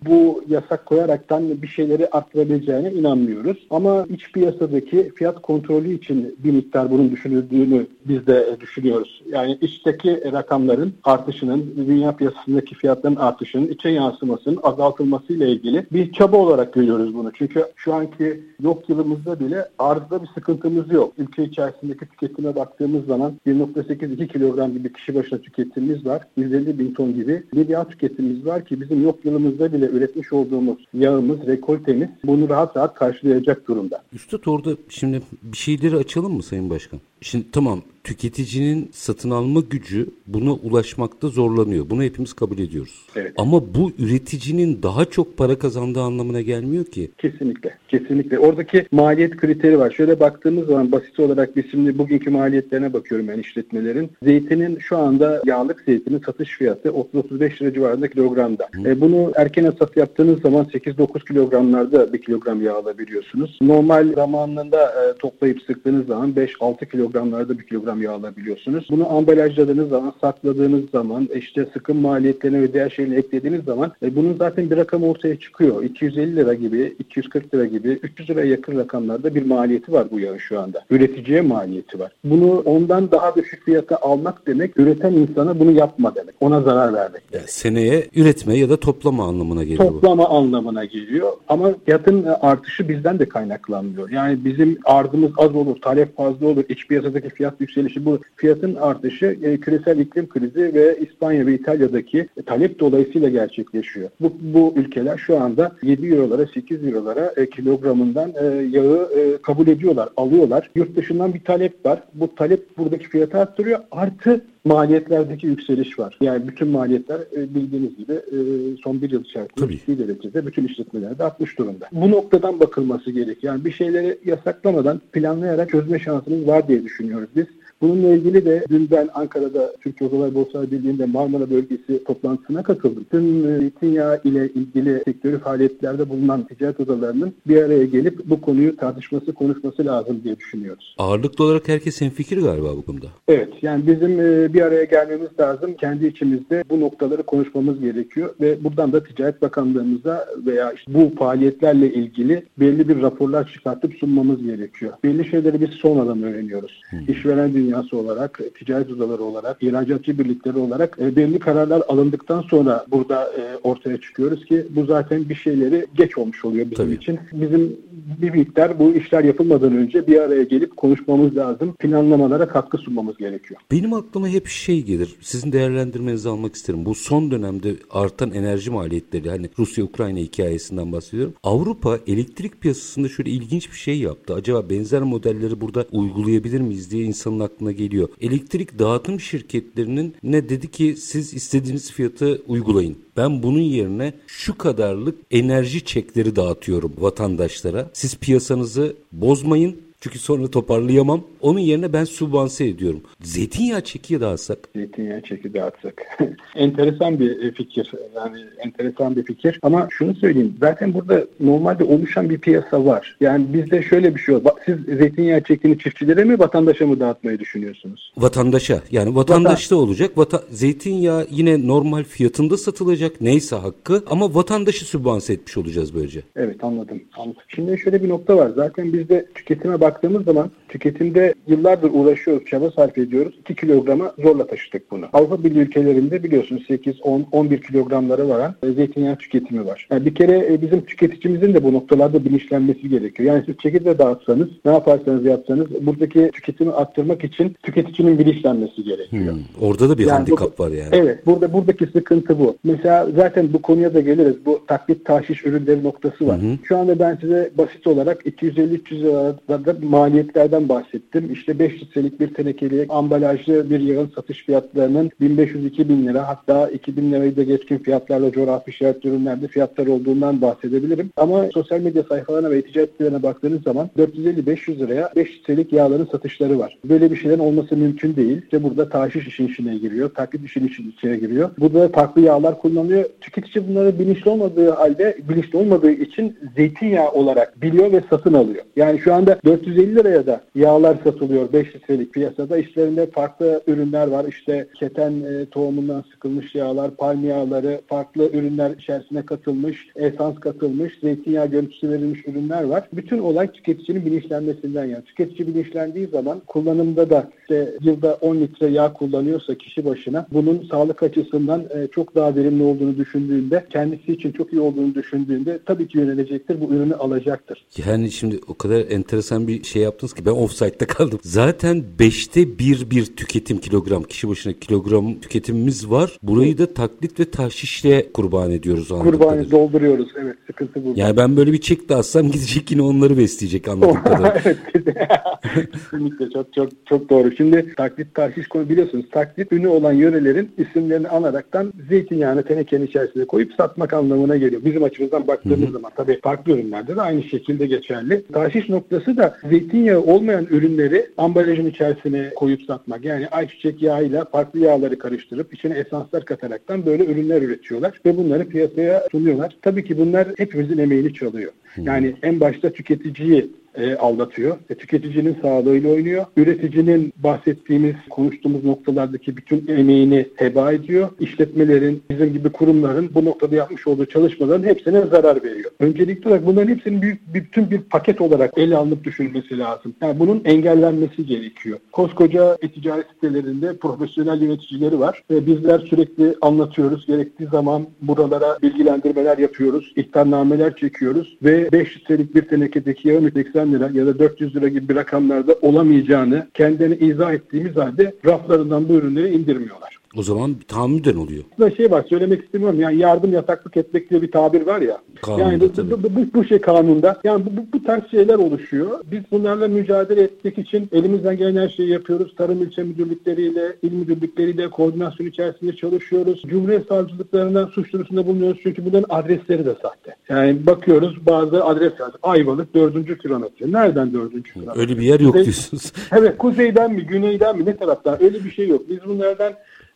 bu 0.09 0.45
yasak 0.49 0.87
koyaraktan 0.87 1.63
bir 1.63 1.68
şeyleri 1.69 2.09
arttırabileceğine 2.09 2.93
inanmıyoruz. 2.93 3.67
Ama 3.71 4.07
iç 4.11 4.33
piyasadaki 4.33 5.13
fiyat 5.15 5.43
kontrolü 5.43 5.93
için 5.93 6.37
bir 6.39 6.51
miktar 6.51 6.91
bunun 6.91 7.11
düşünüldüğünü 7.11 7.87
biz 8.05 8.27
de 8.27 8.57
düşünüyoruz. 8.61 9.23
Yani 9.27 9.59
içteki 9.61 10.33
rakamların 10.33 10.93
artışının, 11.05 11.75
dünya 11.77 12.17
piyasasındaki 12.17 12.75
fiyatların 12.75 13.17
artışının 13.17 13.69
içe 13.69 13.89
yansımasının 13.89 14.59
azaltılması 14.63 15.33
ile 15.33 15.49
ilgili 15.49 15.87
bir 15.93 16.13
çaba 16.13 16.37
olarak 16.37 16.73
görüyoruz 16.73 17.15
bunu. 17.15 17.33
Çünkü 17.33 17.65
şu 17.77 17.95
anki 17.95 18.41
yok 18.63 18.89
yılımızda 18.89 19.41
bile 19.41 19.69
arzda 19.79 20.23
bir 20.23 20.29
sıkıntımız 20.35 20.93
yok. 20.93 21.13
Ülke 21.19 21.45
içerisindeki 21.45 22.07
tüketime 22.07 22.57
baktığımız 22.57 23.07
zaman 23.07 23.33
1.8-2 23.47 24.29
kilogram 24.29 24.73
gibi 24.73 24.93
kişi 24.93 25.15
başına 25.15 25.39
tüketimimiz 25.39 26.07
var. 26.07 26.23
150 26.37 26.79
bin 26.79 26.95
ton 26.95 27.15
gibi 27.15 27.43
bir 27.55 27.69
yağ 27.69 27.89
tüketimimiz 27.89 28.47
var 28.47 28.65
ki 28.65 28.81
bizim 28.81 29.03
yok 29.03 29.25
yılımızda 29.25 29.73
bile 29.73 29.87
üretmiş 29.87 30.33
olduğumuz 30.33 30.79
yağımız, 30.95 31.49
rekoltemiz 31.59 32.09
bunu 32.25 32.49
rahat 32.49 32.77
rahat 32.77 32.95
karşılayacak 32.95 33.69
durumda. 33.69 34.03
Üstad 34.13 34.47
orada 34.47 34.71
şimdi 34.89 35.23
bir 35.43 35.57
şeyleri 35.57 35.97
açalım 35.97 36.33
mı 36.33 36.43
Sayın 36.43 36.71
Başkan? 36.71 37.01
Şimdi 37.21 37.51
tamam 37.53 37.83
tüketicinin 38.09 38.91
satın 38.93 39.31
alma 39.31 39.61
gücü 39.71 40.07
buna 40.27 40.53
ulaşmakta 40.53 41.29
zorlanıyor. 41.29 41.91
Bunu 41.91 42.03
hepimiz 42.03 42.33
kabul 42.33 42.59
ediyoruz. 42.59 43.07
Evet. 43.17 43.33
Ama 43.37 43.75
bu 43.75 43.93
üreticinin 43.99 44.83
daha 44.83 45.05
çok 45.05 45.37
para 45.37 45.59
kazandığı 45.59 46.01
anlamına 46.01 46.41
gelmiyor 46.41 46.85
ki. 46.85 47.11
Kesinlikle. 47.19 47.75
Kesinlikle. 47.89 48.39
Oradaki 48.39 48.87
maliyet 48.93 49.37
kriteri 49.37 49.79
var. 49.79 49.91
Şöyle 49.91 50.21
baktığımız 50.21 50.67
zaman 50.67 50.93
basit 50.93 51.21
olarak 51.21 51.57
biz 51.57 51.65
şimdi 51.71 51.99
bugünkü 51.99 52.31
maliyetlerine 52.31 52.93
bakıyorum 52.93 53.29
ben 53.29 53.39
işletmelerin. 53.39 54.11
Zeytinin 54.23 54.79
şu 54.79 54.99
anda 54.99 55.43
yağlık 55.47 55.81
zeytinin 55.87 56.23
satış 56.27 56.51
fiyatı 56.59 56.89
30-35 56.89 57.63
lira 57.63 57.75
civarında 57.75 58.09
kilogramda. 58.09 58.69
E, 58.85 59.01
bunu 59.01 59.33
erken 59.37 59.65
hasat 59.65 59.97
yaptığınız 59.97 60.41
zaman 60.41 60.65
8-9 60.65 61.29
kilogramlarda 61.29 62.13
bir 62.13 62.23
kilogram 62.23 62.63
yağ 62.63 62.75
alabiliyorsunuz. 62.75 63.59
Normal 63.63 64.15
zamanında 64.15 64.85
e, 64.85 65.19
toplayıp 65.19 65.63
sıktığınız 65.63 66.07
zaman 66.07 66.33
5-6 66.33 66.89
kilogramlarda 67.09 67.59
bir 67.59 67.67
kilogram 67.67 68.03
yağ 68.03 68.13
alabiliyorsunuz. 68.13 68.87
Bunu 68.91 69.13
ambalajladığınız 69.13 69.89
zaman, 69.89 70.13
sakladığınız 70.21 70.91
zaman, 70.91 71.29
işte 71.35 71.67
sıkım 71.73 72.01
maliyetlerini 72.01 72.63
ve 72.63 72.73
diğer 72.73 72.91
şeyleri 72.91 73.19
eklediğiniz 73.19 73.65
zaman 73.65 73.93
e, 74.03 74.17
bunun 74.17 74.37
zaten 74.39 74.71
bir 74.71 74.77
rakam 74.77 75.03
ortaya 75.03 75.39
çıkıyor. 75.39 75.83
250 75.83 76.37
lira 76.37 76.55
gibi, 76.55 76.97
240 76.99 77.55
lira 77.55 77.65
gibi, 77.65 77.89
300 77.89 78.31
liraya 78.31 78.47
yakın 78.47 78.79
rakamlarda 78.79 79.35
bir 79.35 79.47
maliyeti 79.47 79.93
var 79.93 80.07
bu 80.11 80.21
yağın 80.21 80.39
şu 80.39 80.61
anda. 80.61 80.85
Üreticiye 80.91 81.41
maliyeti 81.41 81.99
var. 81.99 82.13
Bunu 82.25 82.59
ondan 82.65 83.11
daha 83.11 83.37
düşük 83.37 83.65
fiyata 83.65 83.97
almak 83.97 84.47
demek, 84.47 84.79
üreten 84.81 85.13
insana 85.13 85.61
bunu 85.61 85.71
yapma 85.73 86.15
demek. 86.15 86.35
Ona 86.41 86.61
zarar 86.61 86.95
vermek. 86.95 87.23
Yani 87.33 87.45
seneye 87.47 88.07
üretme 88.17 88.57
ya 88.57 88.71
da 88.71 88.77
toplama 88.77 89.29
anlamına 89.29 89.65
geliyor 89.65 89.79
Toplama 89.79 90.31
bu. 90.31 90.35
anlamına 90.35 90.85
geliyor. 90.85 91.33
Ama 91.49 91.71
fiyatın 91.85 92.27
artışı 92.41 92.89
bizden 92.89 93.19
de 93.19 93.29
kaynaklanmıyor. 93.29 94.11
Yani 94.11 94.45
bizim 94.45 94.79
arzımız 94.85 95.31
az 95.39 95.55
olur, 95.55 95.77
talep 95.83 96.17
fazla 96.17 96.47
olur, 96.47 96.65
iç 96.69 96.91
piyasadaki 97.01 97.29
fiyat 97.29 97.61
yükselişi, 97.61 98.05
bu 98.05 98.19
fiyatın 98.37 98.75
artışı 98.75 99.27
e, 99.43 99.61
küresel 99.61 99.99
iklim 99.99 100.29
krizi 100.29 100.75
ve 100.75 100.99
İspanya 101.01 101.47
ve 101.47 101.55
İtalya'daki 101.55 102.29
talep 102.47 102.81
dolayısıyla 102.81 103.29
gerçekleşiyor. 103.29 104.11
Bu, 104.21 104.33
bu 104.41 104.75
ülkeler 104.77 105.19
şu 105.19 105.41
anda 105.41 105.77
7 105.83 106.07
eurolara 106.07 106.47
8 106.47 106.85
eurolara 106.85 107.33
e, 107.37 107.51
kilogramından 107.51 108.33
e, 108.43 108.45
yağı 108.79 109.11
e, 109.17 109.43
kabul 109.43 109.67
ediyorlar, 109.67 110.09
alıyorlar. 110.17 110.71
Yurt 110.75 110.97
dışından 110.97 111.35
bir 111.35 111.41
talep 111.41 111.87
var. 111.87 112.03
Bu 112.15 112.35
talep 112.35 112.79
buradaki 112.79 113.09
fiyatı 113.09 113.39
arttırıyor. 113.39 113.79
Artı 113.91 114.41
maliyetlerdeki 114.69 115.47
yükseliş 115.47 115.99
var. 115.99 116.19
Yani 116.21 116.49
bütün 116.49 116.69
maliyetler 116.69 117.21
e, 117.37 117.55
bildiğiniz 117.55 117.97
gibi 117.97 118.13
e, 118.13 118.39
son 118.85 119.03
bir 119.03 119.11
yıl 119.11 119.25
içerisinde 119.25 119.73
ciddi 119.73 119.99
derecede 119.99 120.47
bütün 120.47 120.67
işletmelerde 120.67 121.25
artmış 121.25 121.59
durumda. 121.59 121.89
Bu 121.93 122.11
noktadan 122.11 122.61
bakılması 122.61 123.11
gerek. 123.11 123.45
Yani 123.45 123.65
bir 123.65 123.73
şeyleri 123.73 124.19
yasaklamadan 124.25 125.01
planlayarak 125.13 125.71
çözme 125.71 125.99
şansımız 125.99 126.47
var 126.47 126.69
diye 126.69 126.85
düşünüyoruz 126.89 127.29
biz. 127.37 127.47
Bununla 127.81 128.09
ilgili 128.09 128.45
de 128.45 128.65
dün 128.71 128.89
ben 128.91 129.09
Ankara'da 129.15 129.73
Türkiye 129.81 130.11
Odalar 130.11 130.35
Borsalar 130.35 130.71
Birliği'nde 130.71 131.07
Marmara 131.07 131.51
Bölgesi 131.51 132.05
toplantısına 132.05 132.63
katıldım. 132.63 133.07
Tüm 133.11 133.47
e, 133.47 133.59
zeytinyağı 133.59 134.21
ile 134.25 134.49
ilgili 134.49 135.03
sektörü 135.05 135.39
faaliyetlerde 135.39 136.09
bulunan 136.09 136.47
ticaret 136.47 136.81
odalarının 136.81 137.35
bir 137.47 137.63
araya 137.63 137.85
gelip 137.85 138.19
bu 138.25 138.41
konuyu 138.41 138.77
tartışması, 138.77 139.35
konuşması 139.35 139.87
lazım 139.87 140.21
diye 140.25 140.37
düşünüyoruz. 140.37 140.95
Ağırlıklı 140.99 141.45
olarak 141.45 141.69
herkes 141.69 142.01
hemfikir 142.01 142.43
galiba 142.43 142.77
bu 142.77 142.85
konuda. 142.85 143.07
Evet, 143.29 143.49
yani 143.63 143.87
bizim 143.87 144.21
e, 144.21 144.55
bir 144.55 144.63
araya 144.63 144.85
gelmemiz 144.85 145.29
lazım. 145.41 145.75
Kendi 145.75 146.07
içimizde 146.07 146.65
bu 146.71 146.81
noktaları 146.81 147.23
konuşmamız 147.23 147.81
gerekiyor 147.81 148.35
ve 148.41 148.65
buradan 148.65 148.93
da 148.93 149.05
Ticaret 149.05 149.43
Bakanlığımıza 149.43 150.27
veya 150.47 150.73
işte 150.73 150.95
bu 150.95 151.13
faaliyetlerle 151.19 151.93
ilgili 151.93 152.43
belli 152.61 152.89
bir 152.89 153.03
raporlar 153.03 153.53
çıkartıp 153.53 153.95
sunmamız 153.95 154.43
gerekiyor. 154.43 154.93
Belli 155.05 155.31
şeyleri 155.31 155.61
biz 155.61 155.71
sonradan 155.71 156.23
öğreniyoruz. 156.23 156.81
Hmm. 156.91 156.99
İşveren 157.09 157.55
dünyası 157.69 157.97
olarak, 157.97 158.41
ticaret 158.59 158.91
odaları 158.91 159.23
olarak, 159.23 159.63
ihracatçı 159.63 160.19
birlikleri 160.19 160.59
olarak 160.59 160.99
e, 161.01 161.17
belli 161.17 161.39
kararlar 161.39 161.83
alındıktan 161.89 162.43
sonra 162.43 162.87
burada 162.91 163.25
e, 163.25 163.57
ortaya 163.63 164.01
çıkıyoruz 164.01 164.45
ki 164.45 164.67
bu 164.71 164.85
zaten 164.85 165.29
bir 165.29 165.35
şeyleri 165.35 165.87
geç 165.95 166.19
olmuş 166.19 166.45
oluyor 166.45 166.71
bizim 166.71 166.85
Tabii. 166.85 166.95
için. 166.95 167.19
Bizim 167.33 167.77
bir 168.23 168.31
miktar 168.31 168.79
bu 168.79 168.95
işler 168.95 169.25
yapılmadan 169.25 169.77
önce 169.77 170.07
bir 170.07 170.21
araya 170.21 170.43
gelip 170.43 170.77
konuşmamız 170.77 171.37
lazım. 171.37 171.73
Planlamalara 171.73 172.49
katkı 172.49 172.79
sunmamız 172.79 173.17
gerekiyor. 173.17 173.61
Benim 173.71 173.93
aklıma 173.93 174.29
hep 174.29 174.47
şey 174.47 174.83
gelir. 174.83 175.17
Sizin 175.21 175.53
değerlendirmenizi 175.53 176.29
almak 176.29 176.55
isterim. 176.55 176.85
Bu 176.85 176.95
son 176.95 177.31
dönemde 177.31 177.75
artan 177.91 178.31
enerji 178.31 178.71
maliyetleri 178.71 179.31
hani 179.31 179.51
Rusya-Ukrayna 179.59 180.19
hikayesinden 180.19 180.93
bahsediyorum. 180.93 181.35
Avrupa 181.43 181.99
elektrik 182.07 182.61
piyasasında 182.61 183.09
şöyle 183.09 183.31
ilginç 183.31 183.71
bir 183.71 183.77
şey 183.77 183.99
yaptı. 183.99 184.35
Acaba 184.35 184.71
benzer 184.71 185.03
modelleri 185.03 185.61
burada 185.61 185.85
uygulayabilir 185.93 186.61
miyiz 186.61 186.91
diye 186.91 187.05
insanın 187.05 187.41
aklına 187.41 187.58
aklına 187.59 187.73
geliyor. 187.73 188.09
Elektrik 188.21 188.79
dağıtım 188.79 189.21
şirketlerinin 189.21 190.15
ne 190.23 190.49
dedi 190.49 190.71
ki 190.71 190.97
siz 190.99 191.35
istediğiniz 191.35 191.93
fiyatı 191.93 192.43
uygulayın. 192.47 192.97
Ben 193.17 193.43
bunun 193.43 193.61
yerine 193.61 194.13
şu 194.27 194.59
kadarlık 194.59 195.19
enerji 195.31 195.85
çekleri 195.85 196.37
dağıtıyorum 196.37 196.93
vatandaşlara. 196.99 197.91
Siz 197.93 198.17
piyasanızı 198.17 198.97
bozmayın 199.13 199.77
Çünkü 200.01 200.19
sonra 200.19 200.49
toparlayamam. 200.49 201.25
Onun 201.41 201.59
yerine 201.59 201.93
ben 201.93 202.05
sübvanse 202.05 202.67
ediyorum. 202.67 203.01
Zeytinyağı 203.23 203.81
çekiği 203.81 204.21
dağıtsak. 204.21 204.59
Zeytinyağı 204.77 205.21
çekiği 205.21 205.55
dağıtsak. 205.55 206.03
enteresan 206.55 207.21
bir 207.21 207.43
e, 207.43 207.53
fikir. 207.53 207.93
Yani 208.17 208.39
enteresan 208.59 209.17
bir 209.17 209.23
fikir. 209.25 209.59
Ama 209.63 209.89
şunu 209.91 210.15
söyleyeyim. 210.15 210.55
Zaten 210.61 210.95
burada 210.95 211.25
normalde 211.41 211.85
oluşan 211.85 212.31
bir 212.31 212.39
piyasa 212.39 212.85
var. 212.85 213.17
Yani 213.21 213.53
bizde 213.53 213.83
şöyle 213.83 214.15
bir 214.15 214.21
şey 214.21 214.35
var. 214.35 214.55
Siz 214.67 214.77
zeytinyağı 214.99 215.41
çekiğini 215.43 215.79
çiftçilere 215.79 216.25
mi 216.25 216.39
vatandaşa 216.39 216.87
mı 216.87 217.01
dağıtmayı 217.01 217.39
düşünüyorsunuz? 217.39 218.13
Vatandaşa. 218.17 218.83
Yani 218.91 219.15
vatandaşta 219.15 219.77
Vatan... 219.77 219.89
olacak. 219.89 220.19
Vata 220.19 220.43
zeytinyağı 220.51 221.27
yine 221.31 221.67
normal 221.67 222.05
fiyatında 222.05 222.57
satılacak. 222.57 223.21
Neyse 223.21 223.57
hakkı. 223.57 224.05
Ama 224.11 224.35
vatandaşı 224.35 224.85
sübvanse 224.85 225.33
etmiş 225.33 225.57
olacağız 225.57 225.95
böylece. 225.95 226.23
Evet 226.37 226.65
anladım. 226.65 227.03
anladım. 227.17 227.43
Şimdi 227.49 227.79
şöyle 227.79 228.03
bir 228.03 228.09
nokta 228.09 228.37
var. 228.37 228.51
Zaten 228.57 228.93
bizde 228.93 229.27
tüketime 229.35 229.81
baktığımız 229.89 230.25
zaman 230.25 230.51
tüketimde 230.69 231.35
yıllardır 231.47 231.91
uğraşıyoruz, 231.93 232.45
çaba 232.47 232.71
sarf 232.71 232.99
ediyoruz. 232.99 233.35
2 233.41 233.55
kilograma 233.55 234.13
zorla 234.19 234.47
taşıdık 234.47 234.91
bunu. 234.91 235.07
Avrupa 235.13 235.45
Birliği 235.45 235.59
ülkelerinde 235.59 236.23
biliyorsunuz 236.23 236.65
8, 236.69 237.03
10, 237.03 237.27
11 237.33 237.63
kilogramlara 237.63 238.29
varan 238.29 238.55
zeytinyağı 238.77 239.17
tüketimi 239.17 239.67
var. 239.67 239.89
Yani 239.91 240.07
bir 240.07 240.15
kere 240.15 240.53
e, 240.53 240.63
bizim 240.63 240.81
tüketicimizin 240.81 241.55
de 241.55 241.65
bu 241.65 241.73
noktalarda 241.73 242.25
bilinçlenmesi 242.25 242.89
gerekiyor. 242.89 243.33
Yani 243.35 243.43
siz 243.47 243.57
çekirdeği 243.57 243.99
dağıtsanız, 243.99 244.49
ne 244.65 244.73
yaparsanız 244.73 245.25
yapsanız 245.25 245.67
buradaki 245.87 246.31
tüketimi 246.33 246.73
arttırmak 246.73 247.25
için 247.25 247.57
tüketicinin 247.63 248.19
bilinçlenmesi 248.19 248.85
gerekiyor. 248.85 249.35
Hmm, 249.35 249.69
orada 249.69 249.89
da 249.89 249.99
bir 249.99 250.07
yani 250.07 250.13
handikap 250.13 250.59
bu, 250.59 250.65
var 250.65 250.71
yani. 250.71 250.89
Evet, 250.93 251.27
burada 251.27 251.53
buradaki 251.53 251.87
sıkıntı 251.87 252.39
bu. 252.39 252.57
Mesela 252.65 253.09
zaten 253.17 253.53
bu 253.53 253.63
konuya 253.63 253.95
da 253.95 254.01
geliriz. 254.01 254.37
Bu 254.47 254.61
taklit 254.67 255.05
tahşiş 255.05 255.47
ürünleri 255.47 255.85
noktası 255.85 256.27
var. 256.27 256.43
Hı 256.43 256.47
hı. 256.47 256.59
Şu 256.65 256.79
anda 256.79 256.99
ben 256.99 257.19
size 257.21 257.51
basit 257.59 257.87
olarak 257.87 258.27
250-300 258.27 259.39
lirada 259.49 259.78
maliyetlerden 259.83 260.69
bahsettim. 260.69 261.33
İşte 261.33 261.59
5 261.59 261.83
litrelik 261.83 262.21
bir 262.21 262.35
tenekeli 262.35 262.87
ambalajlı 262.89 263.71
bir 263.71 263.81
yağın 263.81 264.11
satış 264.15 264.45
fiyatlarının 264.45 265.11
1500-2000 265.21 266.07
lira 266.07 266.29
hatta 266.29 266.69
2000 266.69 267.13
lirayı 267.13 267.37
da 267.37 267.43
geçkin 267.43 267.79
fiyatlarla 267.79 268.33
coğrafi 268.33 268.71
işaret 268.71 269.05
ürünlerde 269.05 269.49
fiyatlar 269.49 269.87
olduğundan 269.87 270.43
bahsedebilirim. 270.43 271.11
Ama 271.17 271.47
sosyal 271.55 271.81
medya 271.81 272.03
sayfalarına 272.03 272.51
ve 272.51 272.63
ticaret 272.63 272.91
sitelerine 272.91 273.23
baktığınız 273.23 273.63
zaman 273.63 273.91
450-500 273.99 274.79
liraya 274.79 275.11
5 275.17 275.39
litrelik 275.39 275.73
yağların 275.73 276.09
satışları 276.13 276.59
var. 276.59 276.79
Böyle 276.85 277.11
bir 277.11 277.17
şeylerin 277.17 277.39
olması 277.39 277.77
mümkün 277.77 278.17
değil. 278.17 278.43
İşte 278.43 278.63
burada 278.63 278.89
taşiş 278.89 279.27
işin 279.27 279.49
içine 279.49 279.77
giriyor. 279.77 280.11
Taklit 280.15 280.45
işin 280.45 280.69
içine 280.69 281.17
giriyor. 281.17 281.51
Burada 281.59 281.89
farklı 281.89 282.21
yağlar 282.21 282.61
kullanılıyor. 282.61 283.05
Tüketici 283.21 283.69
bunları 283.69 283.99
bilinçli 283.99 284.31
olmadığı 284.31 284.71
halde, 284.71 285.17
bilinçli 285.29 285.59
olmadığı 285.59 285.91
için 285.91 286.39
zeytinyağı 286.57 287.11
olarak 287.11 287.63
biliyor 287.63 287.93
ve 287.93 288.01
satın 288.11 288.35
alıyor. 288.35 288.65
Yani 288.77 288.99
şu 288.99 289.15
anda 289.15 289.39
450 289.69 289.97
liraya 289.97 290.27
da 290.27 290.41
yağlar 290.55 290.97
satılıyor 291.05 291.53
5 291.53 291.75
litrelik 291.75 292.13
piyasada. 292.15 292.59
İşlerinde 292.59 293.11
farklı 293.11 293.63
ürünler 293.67 294.09
var. 294.09 294.25
İşte 294.29 294.69
keten 294.75 295.13
e, 295.13 295.47
tohumundan 295.47 296.05
sıkılmış 296.13 296.55
yağlar, 296.55 296.91
palm 296.91 297.25
yağları, 297.25 297.81
farklı 297.87 298.31
ürünler 298.33 298.71
içerisine 298.71 299.27
katılmış, 299.27 299.87
esans 299.97 300.41
katılmış, 300.41 300.99
zeytinyağı 301.01 301.47
görüntüsü 301.47 301.91
verilmiş 301.91 302.27
ürünler 302.29 302.63
var. 302.63 302.89
Bütün 302.93 303.19
olay 303.19 303.53
tüketicinin 303.53 304.07
bilinçlenmesinden 304.07 304.85
yani. 304.85 305.05
Tüketici 305.05 305.49
bilinçlendiği 305.49 306.07
zaman 306.07 306.43
kullanımda 306.47 307.11
da 307.11 307.31
işte 307.41 307.75
yılda 307.81 308.15
10 308.15 308.37
litre 308.37 308.67
yağ 308.67 308.93
kullanıyorsa 308.93 309.55
kişi 309.55 309.85
başına 309.85 310.27
bunun 310.33 310.69
sağlık 310.71 311.03
açısından 311.03 311.61
e, 311.61 311.87
çok 311.87 312.15
daha 312.15 312.37
verimli 312.37 312.63
olduğunu 312.63 312.97
düşündüğünde, 312.97 313.67
kendisi 313.71 314.13
için 314.13 314.33
çok 314.33 314.53
iyi 314.53 314.61
olduğunu 314.61 314.95
düşündüğünde 314.95 315.59
tabii 315.67 315.89
ki 315.89 315.99
yönelecektir. 315.99 316.61
Bu 316.61 316.75
ürünü 316.75 316.95
alacaktır. 316.95 317.67
Yani 317.87 318.11
şimdi 318.11 318.41
o 318.49 318.55
kadar 318.55 318.85
enteresan 318.91 319.49
bir 319.49 319.58
şey 319.65 319.83
yaptınız 319.83 320.15
ki 320.15 320.27
ben 320.27 320.31
offside'da 320.31 320.87
kaldım. 320.87 321.19
Zaten 321.23 321.85
5'te 321.99 322.59
1 322.59 322.91
bir 322.91 323.05
tüketim 323.05 323.59
kilogram 323.59 324.03
kişi 324.03 324.29
başına 324.29 324.53
kilogram 324.53 325.21
tüketimimiz 325.21 325.91
var. 325.91 326.19
Burayı 326.23 326.59
da 326.59 326.75
taklit 326.75 327.21
ve 327.21 327.31
taşişle 327.31 328.13
kurban 328.13 328.51
ediyoruz. 328.51 328.89
Kurban 328.89 329.51
dolduruyoruz. 329.51 330.09
Evet 330.23 330.37
sıkıntı 330.47 330.85
burada. 330.85 331.01
Yani 331.01 331.17
ben 331.17 331.37
böyle 331.37 331.53
bir 331.53 331.61
çek 331.61 331.89
de 331.89 331.95
atsam 331.95 332.27
gidecek 332.31 332.71
yine 332.71 332.83
onları 332.83 333.19
besleyecek 333.19 333.69
anladığım 333.69 334.03
kadarıyla. 334.05 334.43
evet. 334.45 335.69
Kesinlikle 335.73 336.31
çok 336.31 336.53
çok 336.53 336.69
çok 336.87 337.11
doğru. 337.11 337.37
Şimdi 337.37 337.75
taklit 337.77 338.15
taşiş 338.15 338.49
konu 338.49 338.69
biliyorsunuz. 338.69 339.07
Taklit 339.11 339.53
ünlü 339.53 339.69
olan 339.69 339.93
yörelerin 339.93 340.51
isimlerini 340.59 341.09
anaraktan 341.09 341.73
zeytinyağını 341.89 342.43
tenekenin 342.43 342.87
içerisine 342.87 343.25
koyup 343.25 343.53
satmak 343.55 343.93
anlamına 343.93 344.37
geliyor. 344.37 344.65
Bizim 344.65 344.83
açımızdan 344.83 345.27
baktığımız 345.27 345.61
Hı-hı. 345.61 345.73
zaman 345.73 345.93
tabii 345.97 346.21
farklı 346.21 346.53
ürünlerde 346.53 346.97
de 346.97 347.01
aynı 347.01 347.23
şekilde 347.23 347.67
geçerli. 347.67 348.25
Taşiş 348.33 348.69
noktası 348.69 349.17
da 349.17 349.37
zeytinyağı 349.51 350.01
olmayan 350.01 350.47
ürünleri 350.51 351.07
ambalajın 351.17 351.67
içerisine 351.67 352.31
koyup 352.37 352.63
satmak. 352.63 353.05
Yani 353.05 353.29
ayçiçek 353.29 353.83
yağıyla 353.83 354.25
farklı 354.25 354.61
yağları 354.61 354.99
karıştırıp 354.99 355.55
içine 355.55 355.75
esanslar 355.75 356.25
kataraktan 356.25 356.87
böyle 356.87 357.05
ürünler 357.05 357.43
üretiyorlar 357.43 358.01
ve 358.07 358.17
bunları 358.17 358.49
piyasaya 358.49 359.05
sunuyorlar. 359.13 359.57
Tabii 359.63 359.85
ki 359.85 359.99
bunlar 359.99 360.29
hepimizin 360.37 360.79
emeğini 360.79 361.15
çalıyor. 361.15 361.53
Yani 361.77 362.15
en 362.23 362.41
başta 362.41 362.71
tüketiciyi 362.71 363.51
e, 363.79 363.97
aldatıyor. 363.97 364.57
E, 364.71 364.75
tüketicinin 364.75 365.37
sağlığıyla 365.43 365.91
oynuyor. 365.91 366.25
Üreticinin 366.37 367.13
bahsettiğimiz, 367.17 367.95
konuştuğumuz 368.11 368.65
noktalardaki 368.65 369.37
bütün 369.37 369.69
emeğini 369.69 370.27
heba 370.37 370.73
ediyor. 370.73 371.09
İşletmelerin, 371.21 372.03
bizim 372.11 372.33
gibi 372.33 372.49
kurumların 372.49 373.11
bu 373.15 373.25
noktada 373.25 373.57
yapmış 373.57 373.87
olduğu 373.87 374.07
çalışmaların 374.07 374.67
hepsine 374.69 375.01
zarar 375.01 375.43
veriyor. 375.43 375.71
Öncelikli 375.81 376.29
olarak 376.29 376.47
bunların 376.47 376.69
hepsinin 376.69 377.03
büyük, 377.03 377.35
bütün 377.35 377.71
bir 377.71 377.79
paket 377.79 378.21
olarak 378.21 378.59
ele 378.59 378.77
alınıp 378.77 379.05
düşünülmesi 379.05 379.59
lazım. 379.59 379.95
Yani 380.03 380.19
bunun 380.19 380.43
engellenmesi 380.45 381.27
gerekiyor. 381.27 381.79
Koskoca 381.93 382.59
e-ticaret 382.63 383.07
sitelerinde 383.15 383.77
profesyonel 383.77 384.43
yöneticileri 384.43 385.01
var 385.01 385.23
ve 385.31 385.47
bizler 385.47 385.79
sürekli 385.79 386.35
anlatıyoruz. 386.41 387.07
Gerektiği 387.07 387.47
zaman 387.47 387.87
buralara 388.03 388.59
bilgilendirmeler 388.63 389.39
yapıyoruz. 389.39 389.93
ihtarnameler 389.97 390.77
çekiyoruz 390.77 391.37
ve 391.43 391.73
5 391.73 391.97
litrelik 391.97 392.35
bir 392.35 392.43
tenekedeki 392.43 393.09
yağın 393.09 393.31
80 393.31 393.68
lira 393.73 393.91
ya 393.93 394.07
da 394.07 394.19
400 394.19 394.57
lira 394.57 394.69
gibi 394.69 394.89
bir 394.89 394.97
rakamlarda 394.97 395.55
olamayacağını 395.63 396.47
kendini 396.55 396.97
izah 396.97 397.33
ettiğimiz 397.33 397.77
halde 397.77 398.15
raflarından 398.27 398.89
bu 398.89 398.93
ürünleri 398.93 399.29
indirmiyorlar. 399.29 399.98
O 400.17 400.23
zaman 400.23 400.61
bir 400.61 400.65
tahammüden 400.65 401.17
oluyor. 401.17 401.45
Bir 401.59 401.77
şey 401.77 401.91
var 401.91 402.05
söylemek 402.09 402.45
istemiyorum. 402.45 402.81
Yani 402.81 402.99
yardım 402.99 403.33
yataklık 403.33 403.77
etmek 403.77 404.11
diye 404.11 404.23
bir 404.23 404.31
tabir 404.31 404.67
var 404.67 404.81
ya. 404.81 404.99
Kanunda, 405.23 405.43
yani 405.43 405.61
bu, 405.91 406.03
bu, 406.03 406.17
bu, 406.17 406.21
bu 406.35 406.45
şey 406.45 406.61
kanunda. 406.61 407.21
Yani 407.25 407.47
bu, 407.47 407.57
bu, 407.57 407.67
bu 407.73 407.85
tarz 407.85 408.11
şeyler 408.11 408.35
oluşuyor. 408.35 409.01
Biz 409.11 409.21
bunlarla 409.31 409.69
mücadele 409.69 410.23
etmek 410.23 410.59
için 410.59 410.89
elimizden 410.93 411.37
gelen 411.37 411.63
her 411.63 411.69
şeyi 411.69 411.89
yapıyoruz. 411.89 412.35
Tarım 412.37 412.63
ilçe 412.63 412.83
müdürlükleriyle, 412.83 413.77
il 413.83 413.93
müdürlükleriyle 413.93 414.71
koordinasyon 414.71 415.27
içerisinde 415.27 415.77
çalışıyoruz. 415.77 416.43
Cumhuriyet 416.47 416.89
savcılıklarından 416.89 417.67
suç 417.67 417.93
duyurusunda 417.93 418.27
bulunuyoruz. 418.27 418.61
Çünkü 418.63 418.85
bunların 418.85 419.07
adresleri 419.09 419.67
de 419.67 419.75
sahte. 419.83 420.17
Yani 420.29 420.67
bakıyoruz 420.67 421.27
bazı 421.27 421.65
adres 421.65 421.93
yazıyor. 421.93 422.19
Ayvalık 422.23 422.75
4. 422.75 423.23
kilometre. 423.23 423.73
Nereden 423.73 424.13
4. 424.13 424.53
kilometre? 424.53 424.81
Öyle 424.81 424.99
bir 424.99 425.03
yer 425.03 425.21
yok 425.21 425.35
diyorsunuz. 425.35 425.93
evet 426.13 426.39
kuzeyden 426.39 426.93
mi 426.93 427.03
güneyden 427.03 427.59
mi 427.59 427.65
ne 427.65 427.77
taraftan 427.77 428.23
öyle 428.23 428.45
bir 428.45 428.51
şey 428.51 428.69
yok. 428.69 428.83
Biz 428.89 428.99
bunlardan 429.07 429.53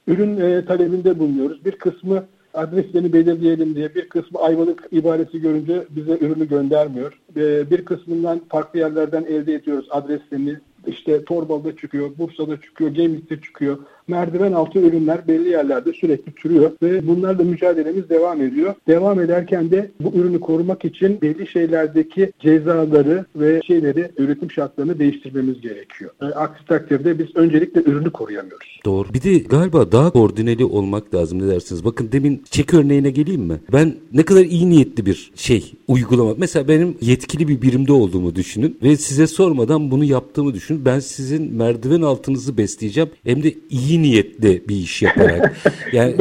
ürün 0.07 0.41
e, 0.41 0.65
talebinde 0.65 1.19
bulunuyoruz. 1.19 1.65
Bir 1.65 1.73
kısmı 1.73 2.25
adreslerini 2.55 3.13
belirleyelim 3.13 3.75
diye 3.75 3.95
bir 3.95 4.09
kısmı 4.09 4.39
Ayvalık 4.39 4.89
ibaresi 4.91 5.41
görünce 5.41 5.85
bize 5.91 6.19
ürünü 6.21 6.49
göndermiyor. 6.49 7.21
E, 7.37 7.71
bir 7.71 7.85
kısmından 7.85 8.41
farklı 8.49 8.79
yerlerden 8.79 9.25
elde 9.25 9.55
ediyoruz 9.55 9.87
adreslerini. 9.91 10.57
İşte 10.87 11.25
Torbalı'da 11.25 11.77
çıkıyor, 11.77 12.11
Bursa'da 12.19 12.61
çıkıyor, 12.61 12.91
Gemlik'te 12.91 13.41
çıkıyor 13.41 13.79
merdiven 14.09 14.53
altı 14.53 14.79
ürünler 14.79 15.29
belli 15.29 15.49
yerlerde 15.49 15.93
sürekli 15.93 16.33
türüyor 16.33 16.71
ve 16.83 17.07
bunlarla 17.07 17.45
mücadelemiz 17.45 18.09
devam 18.09 18.43
ediyor. 18.43 18.75
Devam 18.89 19.21
ederken 19.21 19.71
de 19.71 19.91
bu 20.01 20.13
ürünü 20.19 20.41
korumak 20.41 20.85
için 20.85 21.21
belli 21.23 21.47
şeylerdeki 21.47 22.33
cezaları 22.41 23.25
ve 23.37 23.61
şeyleri 23.67 24.11
üretim 24.19 24.51
şartlarını 24.51 24.99
değiştirmemiz 24.99 25.61
gerekiyor. 25.61 26.11
Yani 26.23 26.35
aksi 26.35 26.65
takdirde 26.67 27.19
biz 27.19 27.37
öncelikle 27.37 27.83
ürünü 27.83 28.11
koruyamıyoruz. 28.11 28.81
Doğru. 28.85 29.15
Bir 29.15 29.23
de 29.23 29.39
galiba 29.39 29.93
daha 29.93 30.11
koordineli 30.11 30.65
olmak 30.65 31.15
lazım 31.15 31.43
ne 31.43 31.49
dersiniz? 31.49 31.85
Bakın 31.85 32.09
demin 32.13 32.43
çek 32.51 32.75
örneğine 32.75 33.11
geleyim 33.11 33.43
mi? 33.43 33.61
Ben 33.73 33.95
ne 34.13 34.23
kadar 34.23 34.45
iyi 34.45 34.71
niyetli 34.71 35.07
bir 35.07 35.33
şey 35.35 35.73
uygulama. 35.89 36.35
Mesela 36.39 36.69
benim 36.69 36.97
yetkili 37.01 37.49
bir 37.49 37.63
birimde 37.63 37.93
olduğumu 37.93 38.35
düşünün 38.35 38.79
ve 38.83 38.97
size 38.97 39.27
sormadan 39.27 39.91
bunu 39.91 40.05
yaptığımı 40.05 40.55
düşünün. 40.55 40.85
Ben 40.85 41.01
sizin 41.01 41.55
merdiven 41.55 42.03
altınızı 42.03 42.59
besleyeceğim. 42.59 43.11
Hem 43.25 43.43
de 43.43 43.55
iyi 43.71 43.92
niyetli 43.99 44.63
bir 44.69 44.77
iş 44.77 45.03
yaparak. 45.03 45.53
Yani 45.93 46.17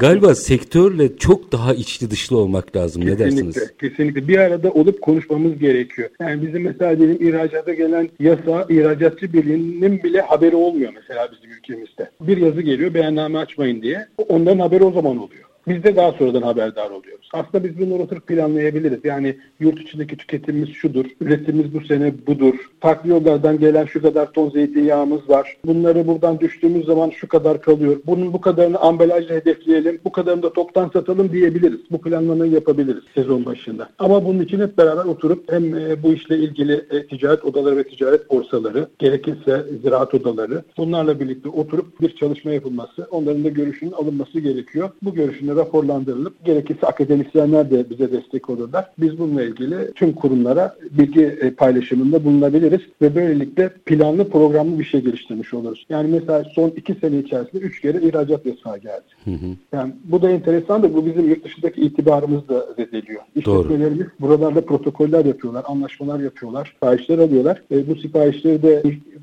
galiba 0.00 0.34
sektörle 0.34 1.16
çok 1.16 1.52
daha 1.52 1.74
içli 1.74 2.10
dışlı 2.10 2.36
olmak 2.36 2.76
lazım. 2.76 3.02
Kesinlikle, 3.02 3.26
ne 3.26 3.30
dersiniz? 3.30 3.72
Kesinlikle. 3.80 4.28
Bir 4.28 4.38
arada 4.38 4.70
olup 4.70 5.02
konuşmamız 5.02 5.58
gerekiyor. 5.58 6.08
Yani 6.20 6.46
bizim 6.46 6.62
mesela 6.62 6.98
diyelim 6.98 7.28
ihracata 7.28 7.74
gelen 7.74 8.08
yasa 8.20 8.66
ihracatçı 8.68 9.32
birliğinin 9.32 10.02
bile 10.02 10.20
haberi 10.20 10.56
olmuyor 10.56 10.92
mesela 10.94 11.28
bizim 11.32 11.50
ülkemizde. 11.50 12.10
Bir 12.20 12.36
yazı 12.36 12.62
geliyor 12.62 12.94
beyanname 12.94 13.38
açmayın 13.38 13.82
diye. 13.82 14.06
Onların 14.28 14.58
haberi 14.58 14.84
o 14.84 14.92
zaman 14.92 15.18
oluyor. 15.18 15.49
Biz 15.68 15.84
de 15.84 15.96
daha 15.96 16.12
sonradan 16.12 16.42
haberdar 16.42 16.90
oluyoruz. 16.90 17.28
Aslında 17.32 17.64
biz 17.64 17.78
bunları 17.78 18.02
oturup 18.02 18.26
planlayabiliriz. 18.26 19.00
Yani 19.04 19.36
yurt 19.60 19.80
içindeki 19.80 20.16
tüketimimiz 20.16 20.68
şudur, 20.68 21.04
üretimimiz 21.20 21.74
bu 21.74 21.80
sene 21.80 22.12
budur, 22.26 22.54
farklı 22.80 23.10
yollardan 23.10 23.58
gelen 23.58 23.84
şu 23.84 24.02
kadar 24.02 24.32
ton 24.32 24.50
zeytinyağımız 24.50 25.28
var. 25.28 25.56
Bunları 25.64 26.06
buradan 26.06 26.40
düştüğümüz 26.40 26.86
zaman 26.86 27.10
şu 27.10 27.28
kadar 27.28 27.62
kalıyor. 27.62 27.96
Bunun 28.06 28.32
bu 28.32 28.40
kadarını 28.40 28.78
ambalajla 28.78 29.34
hedefleyelim, 29.34 30.00
bu 30.04 30.12
kadarını 30.12 30.42
da 30.42 30.52
toptan 30.52 30.88
satalım 30.88 31.32
diyebiliriz. 31.32 31.80
Bu 31.90 32.00
planlamayı 32.00 32.52
yapabiliriz 32.52 33.04
sezon 33.14 33.44
başında. 33.44 33.88
Ama 33.98 34.24
bunun 34.24 34.40
için 34.40 34.60
hep 34.60 34.78
beraber 34.78 35.04
oturup 35.04 35.52
hem 35.52 35.74
e, 35.74 36.02
bu 36.02 36.12
işle 36.12 36.36
ilgili 36.36 36.86
e, 36.90 37.06
ticaret 37.06 37.44
odaları 37.44 37.76
ve 37.76 37.84
ticaret 37.84 38.30
borsaları, 38.30 38.88
gerekirse 38.98 39.64
ziraat 39.82 40.14
odaları 40.14 40.62
bunlarla 40.78 41.20
birlikte 41.20 41.48
oturup 41.48 42.00
bir 42.00 42.16
çalışma 42.16 42.50
yapılması, 42.50 43.08
onların 43.10 43.44
da 43.44 43.48
görüşünün 43.48 43.92
alınması 43.92 44.40
gerekiyor. 44.40 44.90
Bu 45.02 45.14
görüşün 45.14 45.49
raporlandırılıp 45.56 46.44
gerekirse 46.44 46.86
akademisyenler 46.86 47.70
de 47.70 47.90
bize 47.90 48.12
destek 48.12 48.50
olurlar. 48.50 48.90
Biz 48.98 49.18
bununla 49.18 49.42
ilgili 49.42 49.92
tüm 49.92 50.12
kurumlara 50.12 50.76
bilgi 50.90 51.24
e, 51.24 51.50
paylaşımında 51.50 52.24
bulunabiliriz 52.24 52.80
ve 53.02 53.14
böylelikle 53.14 53.68
planlı 53.86 54.28
programlı 54.28 54.78
bir 54.78 54.84
şey 54.84 55.00
geliştirmiş 55.00 55.54
oluruz. 55.54 55.86
Yani 55.88 56.08
mesela 56.08 56.44
son 56.54 56.68
iki 56.68 56.94
sene 56.94 57.18
içerisinde 57.18 57.62
üç 57.62 57.80
kere 57.80 58.00
ihracat 58.02 58.46
yasağı 58.46 58.78
geldi. 58.78 59.04
Hı 59.24 59.30
hı. 59.30 59.46
Yani 59.72 59.92
bu 60.04 60.22
da 60.22 60.30
enteresan 60.30 60.82
da 60.82 60.94
bu 60.94 61.06
bizim 61.06 61.28
yurt 61.28 61.44
dışındaki 61.44 61.80
itibarımızı 61.80 62.48
da 62.48 62.66
zedeliyor. 62.76 63.22
İşletmelerimiz 63.36 64.06
buralarda 64.20 64.60
protokoller 64.64 65.24
yapıyorlar, 65.24 65.64
anlaşmalar 65.68 66.20
yapıyorlar, 66.20 66.70
siparişler 66.74 67.18
alıyorlar. 67.18 67.62
E, 67.70 67.88
bu 67.88 67.96
siparişleri 67.96 68.62
de 68.62 68.82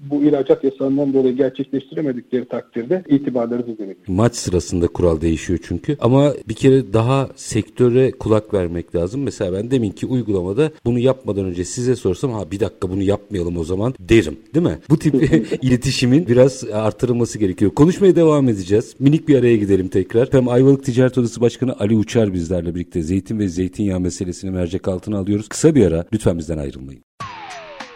bu 0.10 0.24
ihracat 0.24 0.64
yasağından 0.64 1.14
dolayı 1.14 1.36
gerçekleştiremedikleri 1.36 2.46
takdirde 2.46 3.04
itibarları 3.08 3.64
zedeleniyor. 3.64 3.98
Maç 4.08 4.36
sırasında 4.36 4.88
kural 4.88 5.22
değişiyor 5.22 5.60
çünkü. 5.68 5.98
Ama 6.00 6.17
bir 6.50 6.54
kere 6.54 6.94
daha 6.94 7.30
sektöre 7.36 8.12
kulak 8.12 8.54
vermek 8.54 8.96
lazım. 8.96 9.22
Mesela 9.22 9.54
ben 9.54 9.72
deminki 9.72 10.06
uygulamada 10.06 10.72
bunu 10.86 11.00
yapmadan 11.00 11.46
önce 11.46 11.66
size 11.66 11.96
sorsam 11.96 12.32
ha 12.32 12.52
bir 12.52 12.60
dakika 12.60 12.90
bunu 12.90 13.04
yapmayalım 13.04 13.58
o 13.58 13.64
zaman 13.64 13.94
derim. 14.00 14.40
Değil 14.54 14.66
mi? 14.66 14.80
Bu 14.90 15.00
tip 15.00 15.16
iletişimin 15.62 16.28
biraz 16.28 16.64
artırılması 16.64 17.40
gerekiyor. 17.40 17.72
Konuşmaya 17.72 18.16
devam 18.16 18.50
edeceğiz. 18.50 18.96
Minik 19.00 19.28
bir 19.28 19.40
araya 19.40 19.56
gidelim 19.58 19.88
tekrar. 19.88 20.30
Hem 20.32 20.48
Ayvalık 20.48 20.86
Ticaret 20.86 21.18
Odası 21.18 21.42
Başkanı 21.42 21.76
Ali 21.80 21.96
Uçar 21.96 22.34
bizlerle 22.34 22.76
birlikte 22.76 23.02
zeytin 23.02 23.40
ve 23.40 23.48
zeytinyağı 23.48 24.00
meselesini 24.00 24.52
mercek 24.52 24.88
altına 24.88 25.18
alıyoruz. 25.18 25.50
Kısa 25.50 25.76
bir 25.76 25.86
ara 25.86 26.06
lütfen 26.14 26.38
bizden 26.38 26.58
ayrılmayın. 26.58 27.02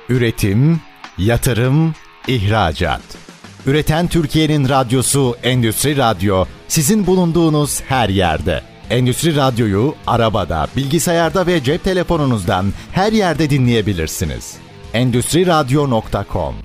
Üretim, 0.10 0.80
yatırım, 1.18 1.94
ihracat. 2.28 3.02
Üreten 3.66 4.08
Türkiye'nin 4.08 4.70
radyosu 4.70 5.36
Endüstri 5.44 5.98
Radyo 5.98 6.46
sizin 6.72 7.08
bulunduğunuz 7.08 7.82
her 7.82 8.10
yerde. 8.10 8.62
Endüstri 8.90 9.36
Radyo'yu 9.36 9.96
arabada, 10.08 10.68
bilgisayarda 10.76 11.48
ve 11.48 11.64
cep 11.64 11.84
telefonunuzdan 11.84 12.74
her 12.92 13.12
yerde 13.14 13.50
dinleyebilirsiniz. 13.50 14.56
Endüstri 14.94 15.48
Radyo.com 15.48 16.56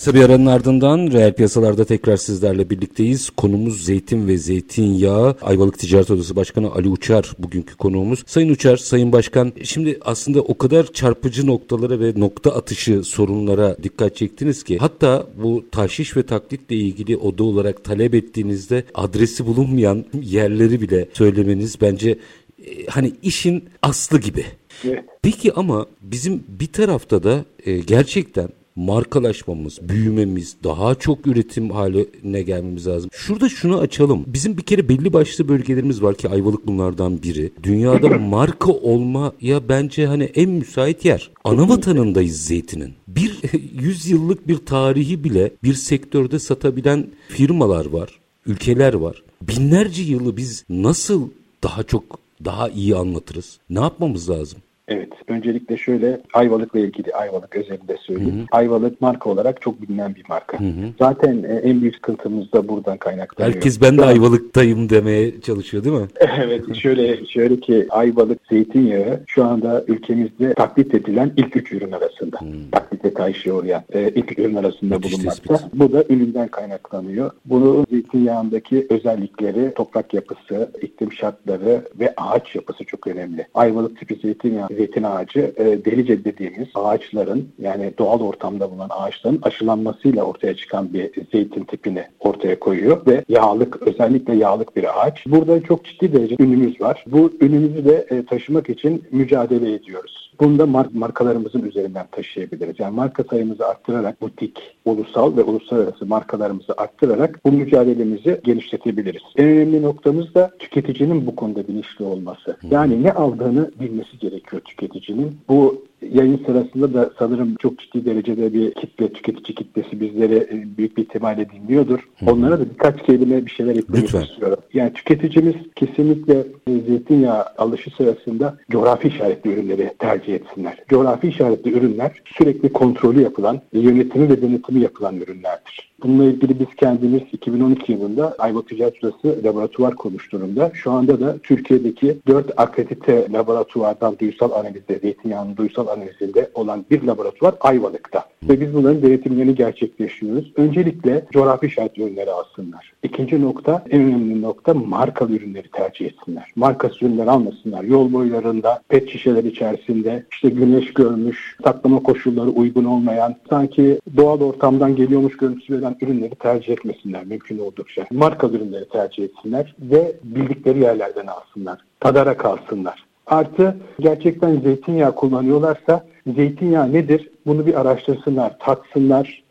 Kısa 0.00 0.14
bir 0.14 0.22
aranın 0.22 0.46
ardından 0.46 1.10
reel 1.12 1.32
piyasalarda 1.32 1.84
tekrar 1.84 2.16
sizlerle 2.16 2.70
birlikteyiz. 2.70 3.30
Konumuz 3.30 3.84
zeytin 3.84 4.28
ve 4.28 4.38
zeytinyağı. 4.38 5.36
Ayvalık 5.42 5.78
Ticaret 5.78 6.10
Odası 6.10 6.36
Başkanı 6.36 6.72
Ali 6.72 6.88
Uçar 6.88 7.32
bugünkü 7.38 7.76
konuğumuz. 7.76 8.24
Sayın 8.26 8.48
Uçar, 8.48 8.76
Sayın 8.76 9.12
Başkan 9.12 9.52
şimdi 9.64 9.98
aslında 10.00 10.40
o 10.40 10.58
kadar 10.58 10.86
çarpıcı 10.86 11.46
noktalara 11.46 12.00
ve 12.00 12.12
nokta 12.16 12.54
atışı 12.54 13.02
sorunlara 13.02 13.76
dikkat 13.82 14.16
çektiniz 14.16 14.62
ki 14.62 14.78
hatta 14.78 15.26
bu 15.42 15.64
tahşiş 15.72 16.16
ve 16.16 16.22
taklitle 16.22 16.76
ilgili 16.76 17.16
oda 17.16 17.44
olarak 17.44 17.84
talep 17.84 18.14
ettiğinizde 18.14 18.84
adresi 18.94 19.46
bulunmayan 19.46 20.04
yerleri 20.22 20.80
bile 20.80 21.08
söylemeniz 21.12 21.80
bence 21.80 22.18
e, 22.66 22.86
hani 22.86 23.12
işin 23.22 23.64
aslı 23.82 24.20
gibi. 24.20 24.44
Evet. 24.84 25.04
Peki 25.22 25.52
ama 25.52 25.86
bizim 26.02 26.44
bir 26.48 26.72
tarafta 26.72 27.22
da 27.22 27.44
e, 27.66 27.78
gerçekten 27.78 28.48
markalaşmamız, 28.76 29.78
büyümemiz, 29.82 30.56
daha 30.64 30.94
çok 30.94 31.26
üretim 31.26 31.70
haline 31.70 32.42
gelmemiz 32.42 32.86
lazım. 32.86 33.10
Şurada 33.12 33.48
şunu 33.48 33.78
açalım. 33.78 34.24
Bizim 34.26 34.56
bir 34.56 34.62
kere 34.62 34.88
belli 34.88 35.12
başlı 35.12 35.48
bölgelerimiz 35.48 36.02
var 36.02 36.14
ki 36.14 36.28
Ayvalık 36.28 36.66
bunlardan 36.66 37.22
biri. 37.22 37.52
Dünyada 37.62 38.08
marka 38.18 38.72
olmaya 38.72 39.68
bence 39.68 40.06
hani 40.06 40.24
en 40.24 40.50
müsait 40.50 41.04
yer. 41.04 41.30
Ana 41.44 41.68
vatanındayız 41.68 42.40
zeytinin. 42.40 42.94
Bir 43.08 43.38
yüz 43.80 44.06
yıllık 44.08 44.48
bir 44.48 44.56
tarihi 44.56 45.24
bile 45.24 45.52
bir 45.62 45.74
sektörde 45.74 46.38
satabilen 46.38 47.06
firmalar 47.28 47.86
var, 47.86 48.20
ülkeler 48.46 48.94
var. 48.94 49.22
Binlerce 49.42 50.02
yılı 50.02 50.36
biz 50.36 50.64
nasıl 50.68 51.28
daha 51.62 51.82
çok 51.82 52.04
daha 52.44 52.68
iyi 52.68 52.96
anlatırız? 52.96 53.58
Ne 53.70 53.80
yapmamız 53.80 54.30
lazım? 54.30 54.58
Evet. 54.90 55.08
Öncelikle 55.28 55.76
şöyle 55.76 56.20
Ayvalık'la 56.32 56.80
ilgili 56.80 57.14
Ayvalık 57.14 57.56
özelinde 57.56 57.96
söyleyeyim. 57.96 58.38
Hı 58.38 58.40
hı. 58.40 58.46
Ayvalık 58.52 59.00
marka 59.00 59.30
olarak 59.30 59.62
çok 59.62 59.82
bilinen 59.82 60.14
bir 60.14 60.24
marka. 60.28 60.60
Hı 60.60 60.64
hı. 60.64 60.92
Zaten 60.98 61.42
e, 61.42 61.54
en 61.54 61.80
büyük 61.80 61.94
sıkıntımız 61.94 62.52
da 62.52 62.68
buradan 62.68 62.96
kaynaklanıyor. 62.96 63.54
Herkes 63.54 63.82
ben 63.82 63.98
de 63.98 64.04
Ayvalık'tayım 64.04 64.88
demeye 64.88 65.40
çalışıyor 65.40 65.84
değil 65.84 65.96
mi? 65.96 66.06
evet. 66.44 66.76
Şöyle 66.76 67.26
şöyle 67.26 67.60
ki 67.60 67.86
Ayvalık 67.90 68.38
zeytinyağı 68.50 69.20
şu 69.26 69.44
anda 69.44 69.84
ülkemizde 69.88 70.54
taklit 70.54 70.94
edilen 70.94 71.32
ilk 71.36 71.56
üç 71.56 71.72
ürün 71.72 71.92
arasında. 71.92 72.40
Hı. 72.40 72.46
Taklite 72.72 73.14
karşı 73.14 73.54
uğrayan 73.54 73.82
e, 73.92 74.08
ilk 74.08 74.38
ürün 74.38 74.54
arasında 74.54 74.94
Müthiş 74.94 75.12
bulunmakta. 75.12 75.56
Tespit. 75.56 75.74
Bu 75.74 75.92
da 75.92 76.04
üründen 76.08 76.48
kaynaklanıyor. 76.48 77.30
Bunu 77.44 77.86
zeytinyağındaki 77.90 78.86
özellikleri, 78.90 79.74
toprak 79.74 80.14
yapısı, 80.14 80.70
iklim 80.82 81.12
şartları 81.12 81.84
ve 82.00 82.14
ağaç 82.16 82.54
yapısı 82.54 82.84
çok 82.84 83.06
önemli. 83.06 83.46
Ayvalık 83.54 83.98
tipi 83.98 84.14
zeytinyağı 84.14 84.68
zeytin 84.80 85.02
ağacı 85.02 85.52
e, 85.56 85.64
delice 85.84 86.24
dediğimiz 86.24 86.68
ağaçların 86.74 87.48
yani 87.58 87.92
doğal 87.98 88.20
ortamda 88.20 88.70
bulunan 88.70 88.88
ağaçların 88.90 89.38
aşılanmasıyla 89.42 90.24
ortaya 90.24 90.56
çıkan 90.56 90.92
bir 90.94 91.10
zeytin 91.32 91.64
tipini 91.64 92.04
ortaya 92.20 92.58
koyuyor 92.60 93.06
ve 93.06 93.24
yağlık 93.28 93.82
özellikle 93.82 94.36
yağlık 94.36 94.76
bir 94.76 95.00
ağaç. 95.00 95.26
Burada 95.26 95.62
çok 95.62 95.84
ciddi 95.84 96.12
derece 96.12 96.36
ünümüz 96.40 96.80
var. 96.80 97.04
Bu 97.06 97.32
ünümüzü 97.40 97.84
de 97.84 98.06
e, 98.10 98.24
taşımak 98.24 98.70
için 98.70 99.04
mücadele 99.10 99.74
ediyoruz. 99.74 100.29
Bunu 100.40 100.58
da 100.58 100.66
mark 100.66 100.94
markalarımızın 100.94 101.62
üzerinden 101.62 102.06
taşıyabiliriz. 102.12 102.74
Yani 102.78 102.94
marka 102.94 103.24
sayımızı 103.24 103.66
arttırarak 103.66 104.20
butik, 104.20 104.58
ulusal 104.84 105.36
ve 105.36 105.42
uluslararası 105.42 106.06
markalarımızı 106.06 106.74
arttırarak 106.76 107.40
bu 107.44 107.52
mücadelemizi 107.52 108.40
genişletebiliriz. 108.44 109.22
En 109.36 109.48
önemli 109.48 109.82
noktamız 109.82 110.34
da 110.34 110.50
tüketicinin 110.58 111.26
bu 111.26 111.36
konuda 111.36 111.68
bilinçli 111.68 112.04
olması. 112.04 112.56
Yani 112.70 113.02
ne 113.02 113.12
aldığını 113.12 113.70
bilmesi 113.80 114.18
gerekiyor 114.18 114.62
tüketicinin. 114.62 115.36
Bu 115.48 115.84
yayın 116.02 116.42
sırasında 116.46 116.94
da 116.94 117.10
sanırım 117.18 117.54
çok 117.54 117.78
ciddi 117.78 118.04
derecede 118.04 118.52
bir 118.52 118.74
kitle, 118.74 119.12
tüketici 119.12 119.54
kitlesi 119.54 120.00
bizleri 120.00 120.34
e, 120.34 120.76
büyük 120.76 120.96
bir 120.96 121.02
ihtimalle 121.02 121.50
dinliyordur. 121.50 122.08
Onlara 122.26 122.60
da 122.60 122.70
birkaç 122.70 123.02
kelime 123.02 123.46
bir 123.46 123.50
şeyler 123.50 123.76
eklemek 123.76 124.02
Lütfen. 124.02 124.22
istiyorum. 124.22 124.58
Yani 124.74 124.92
tüketicimiz 124.92 125.54
kesinlikle 125.76 126.34
e, 126.66 126.72
zeytinyağı 126.88 127.44
alışı 127.58 127.90
sırasında 127.90 128.58
coğrafi 128.70 129.08
işaretli 129.08 129.52
ürünleri 129.52 129.90
tercih 129.98 130.34
etsinler. 130.34 130.78
Coğrafi 130.88 131.28
işaretli 131.28 131.72
ürünler 131.72 132.22
sürekli 132.24 132.72
kontrolü 132.72 133.22
yapılan, 133.22 133.60
yönetimi 133.72 134.28
ve 134.28 134.42
denetimi 134.42 134.80
yapılan 134.80 135.16
ürünlerdir. 135.16 135.89
Bununla 136.02 136.24
ilgili 136.24 136.60
biz 136.60 136.66
kendimiz 136.76 137.22
2012 137.32 137.92
yılında 137.92 138.34
Ayva 138.38 138.62
Ticaret 138.62 139.04
laboratuvar 139.44 139.94
kurmuş 139.94 140.32
durumda. 140.32 140.70
Şu 140.74 140.90
anda 140.90 141.20
da 141.20 141.38
Türkiye'deki 141.38 142.16
4 142.26 142.60
akredite 142.60 143.26
laboratuvardan 143.32 144.18
duysal 144.18 144.50
analizde, 144.50 144.98
zeytinyağının 144.98 145.56
duysal 145.56 145.86
analizinde 145.86 146.50
olan 146.54 146.84
bir 146.90 147.02
laboratuvar 147.02 147.54
Ayvalık'ta. 147.60 148.24
Ve 148.48 148.60
biz 148.60 148.74
bunların 148.74 149.02
denetimlerini 149.02 149.54
gerçekleştiriyoruz. 149.54 150.52
Öncelikle 150.56 151.24
coğrafi 151.30 151.66
işaret 151.66 151.98
ürünleri 151.98 152.30
alsınlar. 152.30 152.92
İkinci 153.02 153.42
nokta, 153.42 153.84
en 153.90 154.02
önemli 154.02 154.42
nokta 154.42 154.74
markalı 154.74 155.32
ürünleri 155.32 155.68
tercih 155.68 156.06
etsinler. 156.06 156.52
Markası 156.56 157.04
ürünler 157.04 157.26
almasınlar. 157.26 157.84
Yol 157.84 158.12
boylarında, 158.12 158.80
pet 158.88 159.08
şişeler 159.08 159.44
içerisinde, 159.44 160.26
işte 160.32 160.48
güneş 160.48 160.94
görmüş, 160.94 161.56
saklama 161.64 162.02
koşulları 162.02 162.50
uygun 162.50 162.84
olmayan, 162.84 163.36
sanki 163.50 164.00
doğal 164.16 164.40
ortamdan 164.40 164.96
geliyormuş 164.96 165.36
görüntüsü 165.36 165.80
veren 165.80 165.89
ürünleri 166.00 166.34
tercih 166.34 166.72
etmesinler 166.72 167.24
mümkün 167.24 167.58
oldukça. 167.58 168.06
Markalı 168.10 168.56
ürünleri 168.56 168.88
tercih 168.88 169.24
etsinler 169.24 169.74
ve 169.80 170.12
bildikleri 170.24 170.78
yerlerden 170.78 171.26
alsınlar. 171.26 171.80
Tadarak 172.00 172.44
alsınlar. 172.44 173.04
Artı 173.26 173.76
gerçekten 174.00 174.60
zeytinyağı 174.60 175.14
kullanıyorlarsa 175.14 176.06
zeytinyağı 176.26 176.92
nedir? 176.92 177.30
Bunu 177.46 177.66
bir 177.66 177.80
araştırsınlar, 177.80 178.58
tatsınlar, 178.58 179.42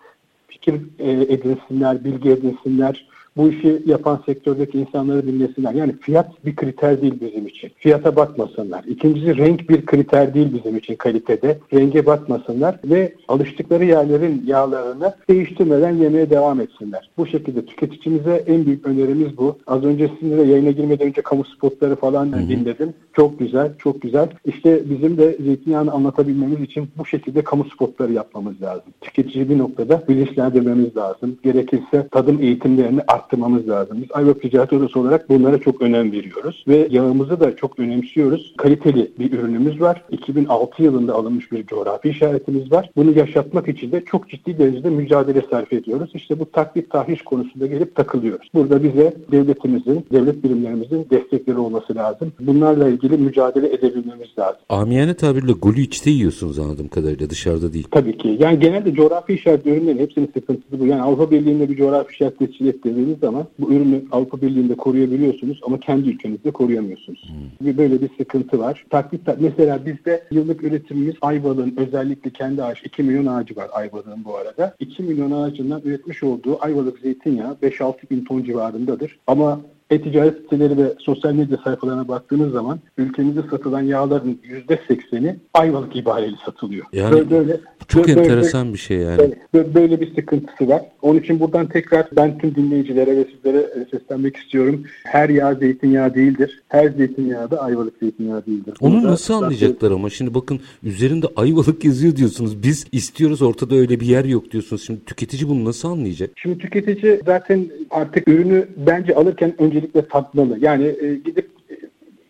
fikir 0.48 0.76
e, 1.00 1.12
edinsinler, 1.12 2.04
bilgi 2.04 2.30
edinsinler. 2.30 3.08
Bu 3.40 3.50
işi 3.50 3.82
yapan 3.86 4.22
sektördeki 4.26 4.80
insanları 4.80 5.28
dinlesinler. 5.28 5.74
Yani 5.74 5.96
fiyat 6.02 6.46
bir 6.46 6.56
kriter 6.56 7.02
değil 7.02 7.14
bizim 7.22 7.48
için. 7.48 7.72
Fiyata 7.78 8.16
bakmasınlar. 8.16 8.84
İkincisi 8.84 9.38
renk 9.38 9.70
bir 9.70 9.86
kriter 9.86 10.34
değil 10.34 10.54
bizim 10.54 10.78
için 10.78 10.96
kalitede. 10.96 11.58
Renge 11.74 12.06
bakmasınlar 12.06 12.80
ve 12.84 13.14
alıştıkları 13.28 13.86
yerlerin 13.86 14.44
yağlarını 14.46 15.14
değiştirmeden 15.30 15.96
yemeye 15.96 16.30
devam 16.30 16.62
etsinler. 16.62 17.10
Bu 17.18 17.26
şekilde 17.28 17.66
tüketicimize 17.66 18.44
en 18.48 18.66
büyük 18.66 18.88
önerimiz 18.88 19.38
bu. 19.38 19.58
Az 19.68 19.84
önce 19.84 20.10
sizinle 20.20 20.38
de 20.38 20.52
yayına 20.52 20.72
girmeden 20.72 21.08
önce 21.08 21.22
kamu 21.22 21.44
spotları 21.46 21.96
falan 21.96 22.34
Hı-hı. 22.34 22.50
dinledim. 22.50 22.94
Çok 23.14 23.40
güzel, 23.40 23.72
çok 23.78 24.02
güzel. 24.02 24.30
İşte 24.46 24.90
bizim 24.90 25.18
de 25.18 25.38
zeytinyağını 25.44 25.92
anlatabilmemiz 25.92 26.62
için 26.62 26.90
bu 26.98 27.06
şekilde 27.06 27.42
kamu 27.44 27.66
spotları 27.66 28.14
yapmamız 28.14 28.62
lazım. 28.62 28.94
Tüketici 29.02 29.50
bir 29.50 29.58
noktada 29.58 30.04
bilinçlendirmemiz 30.10 30.98
lazım. 30.98 31.38
Gerekirse 31.44 32.08
tadım 32.12 32.42
eğitimlerini 32.42 33.02
arttırmamız 33.30 33.70
lazım. 33.70 33.98
Biz 34.02 34.12
Ayvalık 34.12 34.42
Ticaret 34.42 34.74
Odası 34.74 35.00
olarak 35.00 35.30
bunlara 35.30 35.60
çok 35.60 35.82
önem 35.82 36.12
veriyoruz 36.12 36.64
ve 36.68 36.88
yağımızı 36.92 37.40
da 37.40 37.56
çok 37.56 37.80
önemsiyoruz. 37.80 38.54
Kaliteli 38.58 39.12
bir 39.20 39.32
ürünümüz 39.32 39.82
var. 39.82 40.04
2006 40.12 40.84
yılında 40.84 41.16
alınmış 41.16 41.52
bir 41.52 41.66
coğrafi 41.66 42.10
işaretimiz 42.10 42.72
var. 42.72 42.90
Bunu 42.96 43.18
yaşatmak 43.18 43.68
için 43.68 43.92
de 43.92 44.04
çok 44.06 44.30
ciddi 44.30 44.58
derecede 44.58 44.90
mücadele 44.90 45.42
sarf 45.52 45.74
ediyoruz. 45.74 46.12
İşte 46.14 46.40
bu 46.40 46.52
taklit 46.52 46.90
tahriş 46.90 47.22
konusunda 47.22 47.68
gelip 47.68 47.96
takılıyoruz. 47.96 48.48
Burada 48.54 48.84
bize 48.84 49.14
devletimizin, 49.32 50.06
devlet 50.12 50.44
birimlerimizin 50.44 51.08
destekleri 51.10 51.58
olması 51.58 51.96
lazım. 51.96 52.34
Bunlarla 52.40 52.90
ilgili 52.90 53.18
mücadele 53.18 53.74
edebilmemiz 53.74 54.30
lazım. 54.40 54.62
Amiyane 54.70 55.14
tabirle 55.14 55.52
golü 55.52 55.82
içte 55.82 56.10
yiyorsunuz 56.10 56.60
anladığım 56.60 56.88
kadarıyla 56.88 57.30
dışarıda 57.30 57.74
değil. 57.74 57.88
Tabii 57.92 58.18
ki. 58.18 58.38
Yani 58.40 58.60
genelde 58.60 58.94
coğrafi 58.94 59.34
işaret 59.34 59.66
ürünlerin 59.66 60.00
hepsinin 60.00 60.32
sıkıntısı 60.34 60.80
bu. 60.80 60.86
Yani 60.86 61.02
Avrupa 61.02 61.32
Birliği'nde 61.32 61.70
bir 61.70 61.76
coğrafi 61.76 62.14
işaret 62.14 62.40
tescil 62.40 62.66
ettirdiğiniz 63.10 63.20
zaman 63.20 63.48
bu 63.60 63.74
ürünü 63.74 64.04
Avrupa 64.12 64.42
Birliği'nde 64.42 64.76
koruyabiliyorsunuz 64.76 65.60
ama 65.66 65.80
kendi 65.80 66.10
ülkenizde 66.10 66.52
koruyamıyorsunuz. 66.52 67.30
Hmm. 67.60 67.78
Böyle 67.78 68.02
bir 68.02 68.10
sıkıntı 68.18 68.60
var. 68.60 68.86
Taklit 68.90 69.22
mesela 69.40 69.86
bizde 69.86 70.24
yıllık 70.32 70.64
üretimimiz 70.64 71.16
Ayvalık'ın 71.22 71.76
özellikle 71.78 72.30
kendi 72.30 72.64
ağaç 72.64 72.84
2 72.84 73.04
milyon 73.04 73.26
ağacı 73.26 73.56
var 73.56 73.70
Ayvalık'ın 73.74 74.26
bu 74.26 74.38
arada. 74.38 74.76
2 74.80 75.04
milyon 75.04 75.32
ağacından 75.32 75.82
üretmiş 75.86 76.24
olduğu 76.24 76.64
Ayvalık 76.64 77.00
zeytinyağı 77.00 77.54
5-6 77.54 78.10
bin 78.12 78.26
ton 78.26 78.44
civarındadır. 78.44 79.20
Ama 79.28 79.62
e-ticaret 79.90 80.38
siteleri 80.38 80.78
ve 80.78 80.94
sosyal 81.00 81.34
medya 81.34 81.58
sayfalarına 81.64 82.08
baktığınız 82.08 82.52
zaman 82.52 82.80
ülkemizde 82.98 83.42
satılan 83.50 83.82
yağların 83.82 84.40
%80'i 84.70 85.36
Ayvalık 85.54 85.96
ibareli 85.96 86.36
satılıyor. 86.46 86.86
Yani 86.94 87.14
böyle, 87.14 87.30
böyle 87.30 87.60
çok 87.88 88.08
böyle, 88.08 88.22
enteresan 88.22 88.74
bir 88.74 88.78
şey 88.78 88.98
yani. 88.98 89.34
Böyle, 89.54 89.74
böyle 89.74 90.02
bir 90.02 90.16
sıkıntısı 90.16 90.68
var. 90.68 90.82
Onun 91.02 91.20
için 91.20 91.40
buradan 91.40 91.68
tekrar 91.68 92.08
ben 92.16 92.38
tüm 92.38 92.56
dinleyicilere 92.56 93.18
ve 93.18 93.26
sizlere 93.36 93.58
e, 93.58 93.98
seslenmek 93.98 94.36
istiyorum. 94.38 94.84
Her 95.04 95.30
yağ 95.30 95.56
zeytinyağı 95.56 96.16
değildir. 96.16 96.62
Her 96.68 96.90
zeytinyağı 96.90 97.52
da 97.52 97.62
Ayvalık 97.62 97.94
zeytinyağı 98.00 98.46
değildir. 98.46 98.74
Onu 98.80 98.96
Burada 98.96 99.12
nasıl 99.12 99.34
anlayacaklar 99.34 99.92
ama? 99.92 100.10
Şimdi 100.10 100.34
bakın 100.34 100.60
üzerinde 100.84 101.28
Ayvalık 101.36 101.86
yazıyor 101.86 102.16
diyorsunuz. 102.16 102.64
Biz 102.64 102.86
istiyoruz 102.92 103.42
ortada 103.42 103.76
öyle 103.76 104.00
bir 104.00 104.06
yer 104.06 104.26
yok 104.26 104.52
diyorsunuz. 104.52 104.86
Şimdi 104.86 105.06
tüketici 105.06 105.50
bunu 105.50 105.66
nasıl 105.66 105.90
anlayacak? 105.90 106.30
Şimdi 106.36 106.58
tüketici 106.58 107.22
zaten 107.26 107.68
artık 107.90 108.28
ürünü 108.28 108.68
bence 108.88 109.16
alırken 109.16 109.54
önce 109.62 109.79
öncelikle 109.80 110.08
tatmalı. 110.08 110.58
Yani 110.60 110.96
e, 111.02 111.16
gidip 111.16 111.50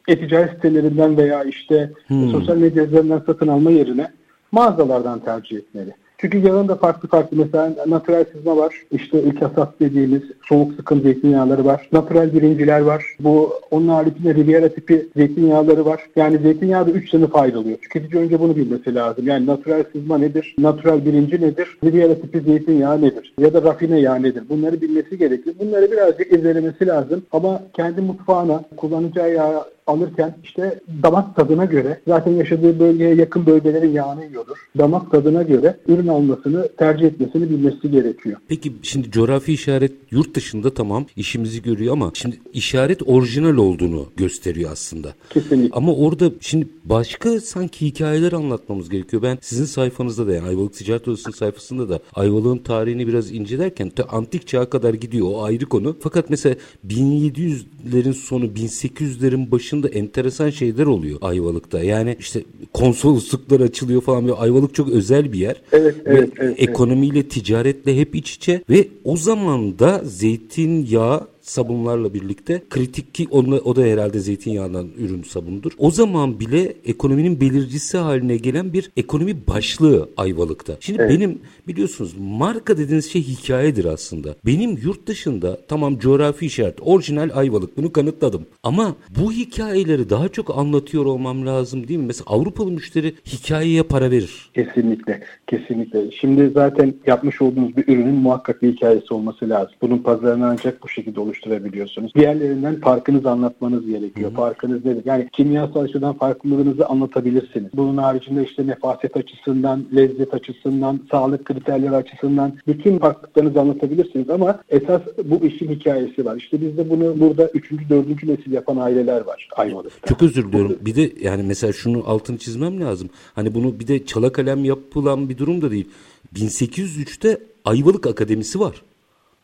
e-ticaret 0.08 0.52
sitelerinden 0.52 1.18
veya 1.18 1.44
işte 1.44 1.92
hmm. 2.08 2.30
sosyal 2.30 2.58
medya 2.58 2.84
üzerinden 2.84 3.22
satın 3.26 3.48
alma 3.48 3.72
yerine 3.72 4.12
mağazalardan 4.52 5.20
tercih 5.20 5.58
etmeli. 5.58 5.94
Çünkü 6.22 6.38
yağın 6.38 6.68
da 6.68 6.76
farklı 6.76 7.10
farklı 7.10 7.38
mesela 7.38 7.76
natural 7.88 8.26
sızma 8.34 8.58
var. 8.58 8.76
İşte 8.92 9.24
ilk 9.24 9.44
asat 9.44 9.80
dediğimiz 9.80 10.22
soğuk 10.44 10.74
sıkım 10.74 11.02
zeytinyağları 11.02 11.66
var. 11.66 11.90
Natural 11.92 12.34
birinciler 12.34 12.80
var. 12.80 13.06
Bu 13.20 13.54
onun 13.72 13.88
haricinde 13.88 14.36
Riviera 14.36 14.70
tipi 14.70 15.10
zeytinyağları 15.16 15.86
var. 15.86 16.02
Yani 16.16 16.38
zeytinyağı 16.38 16.88
da 16.88 16.92
3 16.92 17.10
sınıf 17.10 17.36
ayrılıyor. 17.36 17.78
Tüketici 17.78 18.24
önce 18.24 18.40
bunu 18.40 18.56
bilmesi 18.56 18.96
lazım. 18.96 19.28
Yani 19.28 19.46
natural 19.46 19.84
sızma 19.92 20.18
nedir? 20.18 20.56
Natural 20.60 21.06
birinci 21.06 21.42
nedir? 21.42 21.78
Riviera 21.84 22.16
tipi 22.16 22.40
zeytinyağı 22.40 23.02
nedir? 23.02 23.34
Ya 23.40 23.54
da 23.54 23.62
rafine 23.64 24.00
yağ 24.00 24.16
nedir? 24.16 24.44
Bunları 24.50 24.82
bilmesi 24.82 25.18
gerekir. 25.18 25.56
Bunları 25.60 25.92
birazcık 25.92 26.34
izlemesi 26.34 26.88
lazım. 26.88 27.24
Ama 27.32 27.62
kendi 27.74 28.02
mutfağına 28.02 28.64
kullanacağı 28.78 29.34
yağ 29.34 29.66
alırken 29.90 30.36
işte 30.44 30.80
damak 31.04 31.36
tadına 31.36 31.66
göre 31.66 32.00
zaten 32.08 32.32
yaşadığı 32.32 32.80
bölgeye 32.80 33.16
yakın 33.16 33.46
bölgelerin 33.46 33.92
yağını 33.92 34.26
yiyordur. 34.26 34.58
Damak 34.78 35.12
tadına 35.12 35.44
göre 35.44 35.78
ürün 35.88 36.08
almasını 36.08 36.70
tercih 36.78 37.06
etmesini 37.06 37.50
bilmesi 37.50 37.92
gerekiyor. 37.92 38.38
Peki 38.48 38.74
şimdi 38.82 39.12
coğrafi 39.12 39.54
işaret 39.54 39.92
yurt 40.12 40.36
dışında 40.36 40.74
tamam 40.74 41.06
işimizi 41.16 41.62
görüyor 41.62 41.94
ama 41.94 42.12
şimdi 42.14 42.40
işaret 42.54 43.02
orijinal 43.06 43.58
olduğunu 43.58 44.06
gösteriyor 44.18 44.72
aslında. 44.72 45.14
Kesinlikle. 45.30 45.78
Ama 45.78 45.96
orada 45.96 46.32
şimdi 46.42 46.68
başka 46.86 47.40
sanki 47.40 47.86
hikayeler 47.86 48.32
anlatmamız 48.32 48.90
gerekiyor. 48.90 49.24
Ben 49.24 49.38
sizin 49.42 49.66
sayfanızda 49.66 50.28
da 50.28 50.34
yani 50.34 50.48
Ayvalık 50.48 50.74
Ticaret 50.74 51.08
Odası'nın 51.08 51.36
sayfasında 51.36 51.90
da 51.90 52.00
Ayvalık'ın 52.14 52.58
tarihini 52.58 53.08
biraz 53.08 53.32
incelerken 53.32 53.92
antik 54.10 54.48
çağa 54.48 54.70
kadar 54.70 54.94
gidiyor 54.94 55.28
o 55.30 55.44
ayrı 55.44 55.66
konu. 55.66 55.96
Fakat 56.00 56.30
mesela 56.30 56.56
1700'lerin 56.88 58.14
sonu 58.14 58.46
1800'lerin 58.46 59.52
başında 59.52 59.79
dışında 59.84 60.00
enteresan 60.00 60.50
şeyler 60.50 60.86
oluyor 60.86 61.18
Ayvalık'ta. 61.22 61.84
Yani 61.84 62.16
işte 62.20 62.44
konsolosluklar 62.74 63.60
açılıyor 63.60 64.02
falan 64.02 64.28
ve 64.28 64.34
Ayvalık 64.34 64.76
çok 64.76 64.90
özel 64.90 65.34
bir 65.34 65.40
yer. 65.40 65.62
Evet, 65.72 65.96
evet, 66.06 66.30
evet, 66.38 66.56
ekonomiyle, 66.58 67.20
evet. 67.20 67.32
ticaretle 67.32 67.98
hep 67.98 68.16
iç 68.16 68.36
içe 68.36 68.64
ve 68.70 68.88
o 69.04 69.18
zaman 69.18 69.80
da 69.80 70.02
zeytinyağı 70.04 71.28
sabunlarla 71.50 72.14
birlikte 72.14 72.62
kritik 72.70 73.14
ki 73.14 73.28
onunla, 73.32 73.56
o 73.60 73.76
da 73.76 73.82
herhalde 73.82 74.20
zeytinyağından 74.20 74.88
ürün 74.98 75.24
sabundur. 75.24 75.72
O 75.78 75.92
zaman 75.92 76.40
bile 76.40 76.74
ekonominin 76.86 77.42
belircisi 77.42 77.98
haline 77.98 78.38
gelen 78.38 78.74
bir 78.74 78.92
ekonomi 78.98 79.48
başlığı 79.48 80.10
Ayvalık'ta. 80.18 80.74
Şimdi 80.80 81.02
evet. 81.02 81.12
benim 81.12 81.40
biliyorsunuz 81.68 82.14
marka 82.20 82.78
dediğiniz 82.78 83.12
şey 83.12 83.22
hikayedir 83.22 83.86
aslında. 83.86 84.36
Benim 84.46 84.78
yurt 84.78 85.08
dışında 85.08 85.58
tamam 85.68 86.00
coğrafi 86.00 86.46
işaret 86.46 86.78
orijinal 86.82 87.30
Ayvalık 87.34 87.78
bunu 87.78 87.92
kanıtladım. 87.92 88.46
Ama 88.64 88.96
bu 89.20 89.32
hikayeleri 89.32 90.10
daha 90.10 90.30
çok 90.30 90.58
anlatıyor 90.58 91.06
olmam 91.06 91.46
lazım 91.46 91.88
değil 91.88 92.00
mi? 92.00 92.06
Mesela 92.06 92.26
Avrupalı 92.28 92.72
müşteri 92.72 93.14
hikayeye 93.26 93.84
para 93.84 94.12
verir. 94.12 94.50
Kesinlikle. 94.54 95.22
Kesinlikle. 95.48 96.12
Şimdi 96.12 96.52
zaten 96.54 96.94
yapmış 97.08 97.42
olduğunuz 97.42 97.78
bir 97.78 97.88
ürünün 97.88 98.16
muhakkak 98.16 98.62
bir 98.62 98.74
hikayesi 98.74 99.14
olması 99.14 99.50
lazım. 99.50 99.74
Bunun 99.82 99.98
pazarını 99.98 100.48
ancak 100.48 100.84
bu 100.84 100.90
şekilde 100.90 101.20
oluşturabilirsiniz 101.20 101.39
oluşturabiliyorsunuz. 101.40 102.16
Diğerlerinden 102.16 102.80
farkınızı 102.80 103.30
anlatmanız 103.30 103.86
gerekiyor. 103.86 104.32
Hı. 104.32 104.36
Farkınız 104.36 104.86
nedir? 104.86 105.02
Yani 105.06 105.30
kimyasal 105.34 105.82
açıdan 105.82 106.14
farklılığınızı 106.14 106.86
anlatabilirsiniz. 106.86 107.72
Bunun 107.74 107.98
haricinde 107.98 108.44
işte 108.44 108.68
nefaset 108.68 109.18
açısından, 109.18 109.86
lezzet 109.96 110.34
açısından, 110.34 111.00
sağlık 111.12 111.46
kriterleri 111.46 111.96
açısından 111.96 112.54
bütün 112.68 113.00
farklılıklarınızı 113.00 113.62
anlatabilirsiniz 113.62 114.30
ama 114.30 114.60
esas 114.70 115.02
bu 115.26 115.46
işin 115.46 115.70
hikayesi 115.70 116.26
var. 116.26 116.36
İşte 116.36 116.62
bizde 116.62 116.90
bunu 116.90 117.20
burada 117.20 117.48
3. 117.48 117.72
4. 117.90 118.24
nesil 118.24 118.52
yapan 118.52 118.78
aileler 118.78 119.22
var 119.22 119.50
Ayvalık'ta. 119.56 120.08
Çok 120.08 120.24
özür 120.24 120.48
diliyorum. 120.48 120.78
Bir 120.82 120.96
de 120.96 121.12
yani 121.22 121.44
mesela 121.44 121.74
şunu 121.74 122.04
altını 122.08 122.38
çizmem 122.38 122.82
lazım. 122.82 123.10
Hani 123.36 123.54
bunu 123.56 123.80
bir 123.80 123.88
de 123.88 124.06
çala 124.06 124.32
kalem 124.32 124.66
yapılan 124.66 125.30
bir 125.30 125.38
durum 125.38 125.62
da 125.62 125.72
değil. 125.72 125.90
1803'te 126.36 127.38
Ayvalık 127.66 128.08
Akademisi 128.08 128.60
var. 128.60 128.82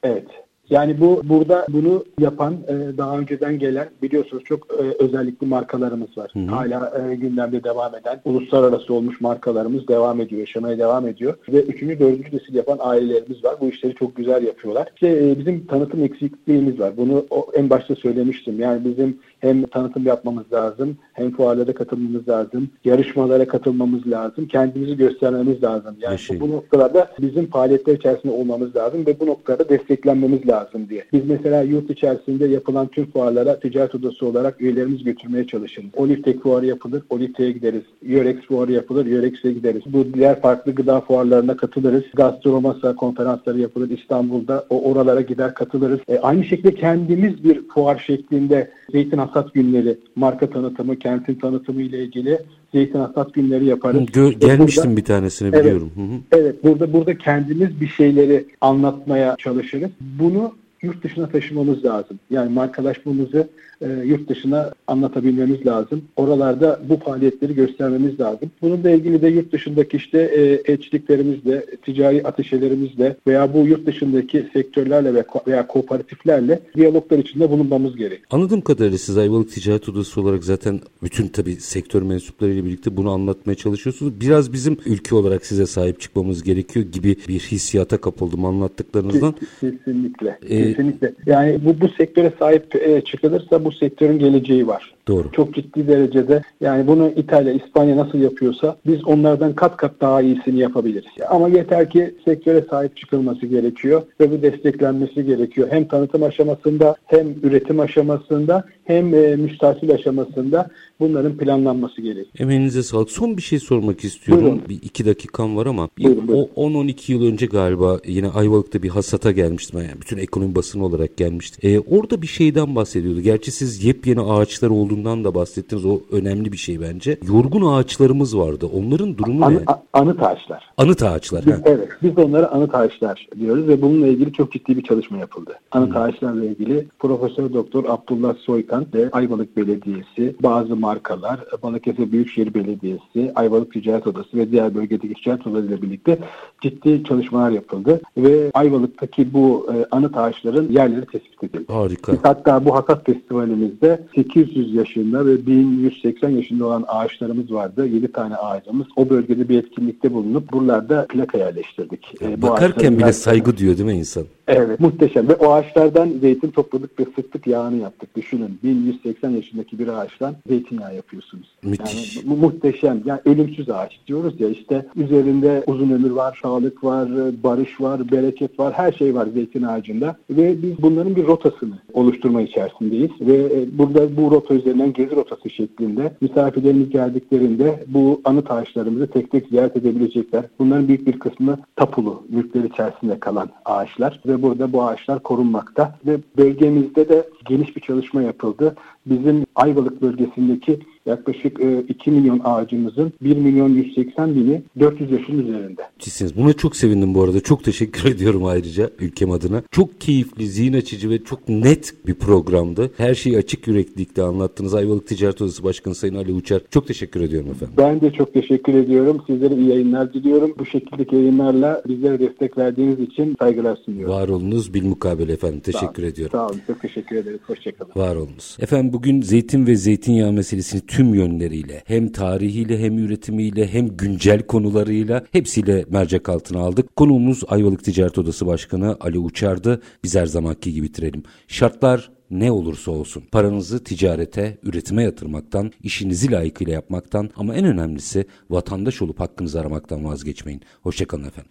Evet. 0.04 0.45
Yani 0.70 1.00
bu 1.00 1.22
burada 1.24 1.66
bunu 1.70 2.06
yapan 2.20 2.54
e, 2.68 2.98
daha 2.98 3.20
önceden 3.20 3.60
gelen 3.60 3.90
biliyorsunuz 4.02 4.44
çok 4.44 4.68
e, 4.72 5.04
özellikli 5.04 5.48
markalarımız 5.48 6.18
var. 6.18 6.32
Hı 6.34 6.40
hı. 6.40 6.46
Hala 6.46 7.10
e, 7.12 7.16
gündemde 7.16 7.64
devam 7.64 7.96
eden 7.96 8.22
uluslararası 8.26 8.94
olmuş 8.94 9.22
markalarımız 9.22 9.88
devam 9.88 10.22
ediyor, 10.22 10.40
yaşamaya 10.40 10.78
devam 10.78 11.08
ediyor. 11.08 11.38
Ve 11.50 11.62
üçüncü, 11.62 12.00
dördüncü 12.00 12.36
nesil 12.38 12.56
yapan 12.56 12.78
ailelerimiz 12.82 13.44
var. 13.44 13.56
Bu 13.62 13.70
işleri 13.70 13.96
çok 13.96 14.16
güzel 14.16 14.44
yapıyorlar. 14.44 14.88
İşte 14.96 15.08
e, 15.08 15.40
bizim 15.40 15.66
tanıtım 15.66 16.04
eksikliğimiz 16.04 16.80
var. 16.80 16.98
Bunu 16.98 17.26
o, 17.30 17.48
en 17.54 17.70
başta 17.70 17.96
söylemiştim. 17.96 18.60
Yani 18.60 18.86
bizim 18.86 19.20
hem 19.40 19.64
tanıtım 19.64 20.06
yapmamız 20.06 20.54
lazım, 20.54 20.98
hem 21.14 21.32
fuarlara 21.32 21.74
katılmamız 21.74 22.28
lazım, 22.28 22.70
yarışmalara 22.86 23.48
katılmamız 23.48 24.08
lazım, 24.08 24.48
kendimizi 24.48 24.98
göstermemiz 24.98 25.64
lazım. 25.64 25.96
Yani 26.00 26.20
bu, 26.30 26.40
bu 26.40 26.52
noktalarda 26.52 27.12
bizim 27.22 27.48
faaliyetler 27.48 27.94
içerisinde 27.94 28.34
olmamız 28.34 28.76
lazım 28.76 29.06
ve 29.06 29.20
bu 29.20 29.26
noktada 29.26 29.70
desteklenmemiz 29.70 30.48
lazım 30.48 30.90
diye. 30.90 31.06
Biz 31.14 31.30
mesela 31.30 31.62
yurt 31.62 31.90
içerisinde 31.90 32.48
yapılan 32.48 32.88
tüm 32.88 33.12
fuarlara 33.12 33.60
ticaret 33.60 33.96
odası 33.96 34.26
olarak 34.26 34.62
üyelerimiz 34.62 35.04
götürmeye 35.04 35.48
çalışırız. 35.48 35.90
Oliftek 35.96 36.44
fuarı 36.44 36.66
yapılır, 36.66 37.04
Oliftek'e 37.10 37.52
gideriz. 37.52 37.84
Yörex 38.02 38.38
fuarı 38.42 38.72
yapılır, 38.72 39.06
Yörex'e 39.06 39.52
gideriz. 39.52 39.82
Bu 39.86 40.14
diğer 40.14 40.42
farklı 40.42 40.76
gıda 40.76 41.02
fuarlarına 41.02 41.58
katılırız. 41.58 42.04
Gastromasa 42.14 42.96
konferansları 42.96 43.60
yapılır 43.60 43.90
İstanbul'da. 43.90 44.66
O 44.70 44.92
oralara 44.92 45.22
gider 45.22 45.54
katılırız. 45.54 46.00
E, 46.08 46.20
aynı 46.20 46.44
şekilde 46.44 46.76
kendimiz 46.76 47.44
bir 47.44 47.68
fuar 47.68 47.98
şeklinde 47.98 48.72
zeytin 48.92 49.18
hasat 49.28 49.54
günleri, 49.54 49.98
marka 50.16 50.50
tanıtımı, 50.50 51.00
kentin 51.00 51.36
tanıtımı 51.36 51.82
ile 51.82 52.04
ilgili 52.04 52.40
zeytin 52.74 53.00
hasat 53.00 53.34
günleri 53.34 53.66
yaparız. 53.66 54.02
Gö- 54.02 54.40
gelmiştim 54.40 54.84
burada, 54.84 54.98
bir 54.98 55.06
tanesini 55.06 55.54
biliyorum. 55.54 55.92
Evet, 55.98 56.10
hı 56.10 56.14
hı. 56.14 56.42
evet 56.42 56.64
burada 56.64 56.94
burada 56.94 57.18
kendimiz 57.18 57.82
bir 57.82 57.88
şeyleri 57.88 58.46
anlatmaya 58.62 59.36
çalışırız. 59.38 59.90
Bunu 60.20 60.54
yurt 60.82 61.04
dışına 61.04 61.30
taşımamız 61.30 61.86
lazım. 61.86 62.20
Yani 62.30 62.54
markalaşmamızı 62.54 63.48
e, 63.82 63.88
yurt 64.06 64.30
dışına 64.30 64.74
anlatabilmemiz 64.88 65.66
lazım. 65.66 66.02
Oralarda 66.16 66.80
bu 66.90 66.98
faaliyetleri 66.98 67.56
göstermemiz 67.56 68.20
lazım. 68.20 68.52
Bununla 68.62 68.92
ilgili 68.92 69.22
de 69.22 69.28
yurt 69.28 69.52
dışındaki 69.52 69.98
işte 69.98 70.20
e, 70.20 70.72
elçiliklerimizle, 70.74 71.66
ticari 71.86 72.28
ateşelerimizle 72.28 73.16
veya 73.28 73.54
bu 73.54 73.68
yurt 73.68 73.86
dışındaki 73.86 74.46
sektörlerle 74.54 75.24
veya 75.48 75.68
kooperatiflerle 75.68 76.60
diyaloglar 76.76 77.18
içinde 77.18 77.50
bulunmamız 77.50 77.96
gerek. 77.96 78.22
Anladığım 78.30 78.62
kadarıyla 78.62 78.98
siz 78.98 79.18
Ayvalık 79.18 79.52
Ticaret 79.52 79.90
Odası 79.90 80.22
olarak 80.22 80.44
zaten 80.44 80.80
bütün 81.04 81.28
tabii 81.28 81.56
sektör 81.56 82.02
mensuplarıyla 82.02 82.66
birlikte 82.66 82.98
bunu 82.98 83.12
anlatmaya 83.12 83.56
çalışıyorsunuz. 83.56 84.22
Biraz 84.22 84.54
bizim 84.54 84.78
ülke 84.86 85.16
olarak 85.16 85.46
size 85.46 85.66
sahip 85.66 86.00
çıkmamız 86.00 86.44
gerekiyor 86.44 86.86
gibi 86.86 87.16
bir 87.28 87.40
hissiyata 87.40 87.98
kapıldım 87.98 88.46
anlattıklarınızdan. 88.46 89.36
Kesinlikle. 89.62 90.40
Ee, 90.50 90.64
kesinlikle. 90.64 91.14
Yani 91.26 91.60
bu 91.66 91.82
bu 91.82 91.90
sektöre 91.98 92.34
sahip 92.40 92.76
e, 92.76 93.02
çıkılırsa 93.02 93.65
bu 93.66 93.72
sektörün 93.72 94.20
geleceği 94.20 94.68
var. 94.68 94.96
Doğru. 95.08 95.32
Çok 95.32 95.54
ciddi 95.54 95.88
derecede 95.88 96.42
yani 96.62 96.88
bunu 96.88 97.12
İtalya, 97.16 97.54
İspanya 97.54 97.98
nasıl 97.98 98.20
yapıyorsa 98.20 98.76
biz 98.88 99.08
onlardan 99.08 99.54
kat 99.54 99.78
kat 99.78 99.92
daha 100.02 100.22
iyisini 100.22 100.60
yapabiliriz. 100.60 101.12
Ama 101.30 101.50
yeter 101.50 101.90
ki 101.90 102.16
sektöre 102.26 102.62
sahip 102.70 102.98
çıkılması 102.98 103.46
gerekiyor 103.46 104.02
ve 104.20 104.32
bu 104.32 104.42
desteklenmesi 104.42 105.26
gerekiyor. 105.26 105.68
Hem 105.72 105.88
tanıtım 105.88 106.24
aşamasında 106.24 106.96
hem 107.06 107.28
üretim 107.44 107.80
aşamasında 107.80 108.64
hem 108.86 109.14
e, 109.14 109.36
müstahsil 109.36 109.92
aşamasında 109.92 110.70
bunların 111.00 111.38
planlanması 111.38 112.02
gerekiyor. 112.02 112.36
Emeğinize 112.40 112.84
sağlık. 112.84 113.12
Son 113.12 113.38
bir 113.38 113.42
şey 113.42 113.60
sormak 113.60 114.04
istiyorum. 114.04 114.44
Buyurun. 114.44 114.62
Bir 114.70 114.76
iki 114.76 115.06
dakikam 115.06 115.58
var 115.58 115.66
ama 115.66 115.90
buyurun, 115.98 116.28
buyurun. 116.28 116.50
o 116.56 116.70
10-12 116.70 117.12
yıl 117.12 117.26
önce 117.26 117.46
galiba 117.46 118.00
yine 118.06 118.30
Ayvalık'ta 118.30 118.84
bir 118.84 118.90
hasata 118.90 119.32
gelmiştim. 119.32 119.80
Yani 119.80 120.02
bütün 120.02 120.18
ekonomi 120.18 120.56
basını 120.56 120.86
olarak 120.86 121.18
gelmişti. 121.18 121.68
Ee, 121.68 121.80
orada 121.80 122.22
bir 122.22 122.28
şeyden 122.28 122.76
bahsediyordu. 122.76 123.22
Gerçi 123.22 123.52
siz 123.52 123.84
yepyeni 123.84 124.22
ağaçlar 124.22 124.70
olduğundan 124.70 125.24
da 125.24 125.36
bahsettiniz. 125.36 125.86
O 125.86 126.00
önemli 126.12 126.52
bir 126.52 126.58
şey 126.58 126.82
bence. 126.82 127.18
Yorgun 127.28 127.74
ağaçlarımız 127.74 128.38
vardı. 128.38 128.70
Onların 128.74 129.18
durumu 129.18 129.46
An, 129.46 129.54
ne? 129.54 129.60
anıt 129.94 130.24
ağaçlar. 130.24 130.74
Anıt 130.78 131.04
ağaçlar. 131.04 131.46
Biz, 131.46 131.54
evet. 131.66 131.90
Biz 132.04 132.18
onlara 132.18 132.48
anıt 132.48 132.76
ağaçlar 132.76 133.28
diyoruz 133.40 133.68
ve 133.68 133.82
bununla 133.82 134.08
ilgili 134.08 134.34
çok 134.34 134.52
ciddi 134.52 134.78
bir 134.78 134.84
çalışma 134.84 135.18
yapıldı. 135.18 135.60
Anıt 135.72 135.90
hmm. 135.90 136.02
ağaçlarla 136.02 136.46
ilgili 136.46 136.88
Profesör 137.00 137.54
Doktor 137.54 137.84
Abdullah 137.88 138.36
Soykan 138.36 138.75
ve 138.94 139.10
Ayvalık 139.12 139.58
Belediyesi, 139.58 140.36
bazı 140.44 140.76
markalar, 140.76 141.40
Balıkesir 141.64 142.12
Büyükşehir 142.12 142.54
Belediyesi, 142.54 143.32
Ayvalık 143.36 143.74
Ticaret 143.74 144.08
Odası 144.08 144.38
ve 144.38 144.52
diğer 144.52 144.76
bölgedeki 144.76 145.14
ticaret 145.14 145.48
odalarıyla 145.48 145.82
birlikte 145.82 146.18
ciddi 146.62 147.04
çalışmalar 147.04 147.52
yapıldı 147.52 148.02
ve 148.18 148.52
Ayvalık'taki 148.54 149.34
bu 149.34 149.68
e, 149.74 149.86
anıt 149.92 150.18
ağaçların 150.18 150.72
yerleri 150.72 151.06
tespit 151.06 151.44
edildi. 151.44 151.74
Harika. 151.74 152.14
Biz 152.14 152.20
hatta 152.24 152.66
bu 152.66 152.76
hasat 152.76 153.06
festivalimizde 153.06 154.04
800 154.16 154.76
yaşında 154.76 155.26
ve 155.26 155.48
1180 155.48 156.30
yaşında 156.30 156.66
olan 156.66 156.86
ağaçlarımız 156.88 157.54
vardı. 157.54 157.88
7 157.88 158.12
tane 158.12 158.36
ağacımız. 158.36 158.88
O 158.96 159.10
bölgede 159.10 159.50
bir 159.50 159.58
etkinlikte 159.60 160.14
bulunup 160.14 160.54
buralarda 160.54 161.06
plaka 161.10 161.38
yerleştirdik. 161.38 162.22
E, 162.22 162.42
Bakarken 162.42 162.98
bile 162.98 163.14
saygı 163.14 163.58
diyor 163.58 163.78
değil 163.78 163.90
mi 163.90 163.94
insan? 163.94 164.26
Evet 164.48 164.80
muhteşem 164.80 165.28
ve 165.28 165.36
o 165.36 165.52
ağaçlardan 165.52 166.10
zeytin 166.22 166.52
topladık 166.52 167.00
ve 167.00 167.06
sıktık 167.16 167.48
yağını 167.48 167.78
yaptık. 167.78 168.16
Düşünün 168.16 168.60
1180 168.66 169.30
yaşındaki 169.30 169.80
bir 169.80 169.88
ağaçtan 169.88 170.36
zeytinyağı 170.48 170.96
yapıyorsunuz. 170.96 171.48
Müthiş. 171.64 172.16
Yani 172.16 172.30
bu 172.30 172.38
muhteşem. 172.38 173.02
Yani 173.06 173.20
ölümsüz 173.26 173.70
ağaç 173.70 174.00
diyoruz 174.08 174.42
ya 174.42 174.50
işte 174.50 174.86
üzerinde 174.96 175.64
uzun 175.68 175.90
ömür 175.90 176.12
var, 176.12 176.40
sağlık 176.42 176.84
var, 176.84 177.10
barış 177.44 177.82
var, 177.82 178.12
bereket 178.12 178.60
var, 178.60 178.74
her 178.74 178.92
şey 178.92 179.16
var 179.16 179.28
zeytin 179.34 179.64
ağacında 179.64 180.16
ve 180.30 180.62
biz 180.64 180.82
bunların 180.82 181.16
bir 181.16 181.28
rotasını 181.28 181.80
oluşturma 181.94 182.42
içerisindeyiz 182.42 183.12
ve 183.22 183.36
e, 183.36 183.78
burada 183.78 184.18
bu 184.18 184.32
rota 184.32 184.54
üzerinden 184.54 184.94
gezi 184.94 185.16
rotası 185.16 185.50
şeklinde 185.50 186.14
misafirlerimiz 186.22 186.90
geldiklerinde 186.90 187.84
bu 187.88 188.22
anıt 188.26 188.52
ağaçlarımızı 188.52 189.08
tek 189.08 189.32
tek 189.32 189.48
ziyaret 189.48 189.78
edebilecekler. 189.78 190.46
Bunların 190.60 190.88
büyük 190.88 191.08
bir 191.08 191.20
kısmı 191.20 191.58
tapulu, 191.76 192.24
mülkler 192.30 192.64
içerisinde 192.64 193.20
kalan 193.20 193.50
ağaçlar 193.66 194.20
ve 194.26 194.42
burada 194.42 194.74
bu 194.74 194.84
ağaçlar 194.84 195.24
korunmakta 195.24 195.96
ve 196.06 196.18
bölgemizde 196.38 197.10
de 197.10 197.30
geniş 197.50 197.76
bir 197.76 197.82
çalışma 197.82 198.22
yapıldı. 198.22 198.55
ajuda 198.60 198.82
Bizim 199.06 199.46
Ayvalık 199.56 200.02
bölgesindeki 200.02 200.80
yaklaşık 201.06 201.60
2 201.90 202.10
e, 202.10 202.14
milyon 202.14 202.42
ağacımızın 202.44 203.14
1 203.22 203.38
milyon 203.38 203.70
180 203.70 204.36
bini 204.36 204.62
400 204.80 205.12
yaşın 205.12 205.40
üzerinde. 205.40 205.82
Cisiniz. 206.00 206.38
Buna 206.38 206.54
çok 206.54 206.76
sevindim 206.76 207.14
bu 207.14 207.24
arada. 207.24 207.42
Çok 207.42 207.64
teşekkür 207.64 208.10
ediyorum 208.12 208.46
ayrıca 208.46 208.90
ülkem 209.00 209.32
adına. 209.32 209.64
Çok 209.72 210.02
keyifli, 210.02 210.48
zihin 210.48 210.74
açıcı 210.74 211.10
ve 211.10 211.24
çok 211.24 211.50
net 211.50 211.94
bir 212.08 212.14
programdı. 212.14 212.92
Her 212.98 213.16
şeyi 213.16 213.38
açık 213.38 213.68
yüreklilikle 213.68 214.24
anlattınız. 214.24 214.76
Ayvalık 214.76 215.08
Ticaret 215.08 215.42
Odası 215.42 215.64
Başkanı 215.64 215.96
Sayın 215.96 216.16
Ali 216.16 216.34
Uçar. 216.34 216.62
Çok 216.72 216.88
teşekkür 216.88 217.22
ediyorum 217.22 217.52
efendim. 217.52 217.76
Ben 217.78 218.02
de 218.02 218.12
çok 218.12 218.34
teşekkür 218.34 218.74
ediyorum. 218.74 219.22
Sizlere 219.28 219.56
iyi 219.56 219.70
yayınlar 219.70 220.14
diliyorum. 220.14 220.56
Bu 220.60 220.66
şekildeki 220.66 221.16
yayınlarla 221.16 221.84
bizlere 221.88 222.20
destek 222.20 222.58
verdiğiniz 222.58 223.00
için 223.00 223.36
saygılar 223.40 223.76
sunuyorum. 223.76 224.14
Var 224.14 224.30
olunuz 224.30 224.74
bilmukabele 224.74 225.34
efendim. 225.34 225.60
Teşekkür 225.60 226.04
Sağ 226.04 226.08
ediyorum. 226.08 226.32
Sağ 226.32 226.48
olun. 226.48 226.62
Çok 226.68 226.82
teşekkür 226.82 227.16
ederiz. 227.16 227.40
Hoşçakalın. 227.48 227.92
Var 227.96 228.16
olunuz. 228.16 228.58
Efendim 228.62 228.94
bugün 228.96 229.22
zeytin 229.22 229.68
ve 229.68 229.76
zeytinyağı 229.76 230.32
meselesini 230.32 230.82
tüm 230.82 231.14
yönleriyle 231.14 231.84
hem 231.86 232.12
tarihiyle 232.12 232.80
hem 232.80 232.98
üretimiyle 232.98 233.68
hem 233.68 233.98
güncel 233.98 234.42
konularıyla 234.42 235.26
hepsiyle 235.32 235.86
mercek 235.90 236.30
altına 236.30 236.60
aldık. 236.60 236.96
Konuğumuz 236.96 237.44
Ayvalık 237.48 237.84
Ticaret 237.84 238.18
Odası 238.18 238.48
Başkanı 238.48 238.98
Ali 239.00 239.20
Uçar'dı. 239.20 239.82
Biz 240.04 240.16
her 240.16 240.26
zamanki 240.26 240.74
gibi 240.74 240.86
bitirelim. 240.86 241.24
Şartlar 241.48 242.12
ne 242.32 242.52
olursa 242.52 242.92
olsun 242.92 243.24
paranızı 243.32 243.84
ticarete, 243.84 244.58
üretime 244.64 245.04
yatırmaktan, 245.04 245.72
işinizi 245.84 246.32
layıkıyla 246.32 246.74
yapmaktan 246.74 247.30
ama 247.36 247.56
en 247.56 247.66
önemlisi 247.66 248.26
vatandaş 248.50 249.02
olup 249.02 249.20
hakkınızı 249.20 249.60
aramaktan 249.60 250.06
vazgeçmeyin. 250.06 250.62
Hoşçakalın 250.82 251.24
efendim. 251.24 251.44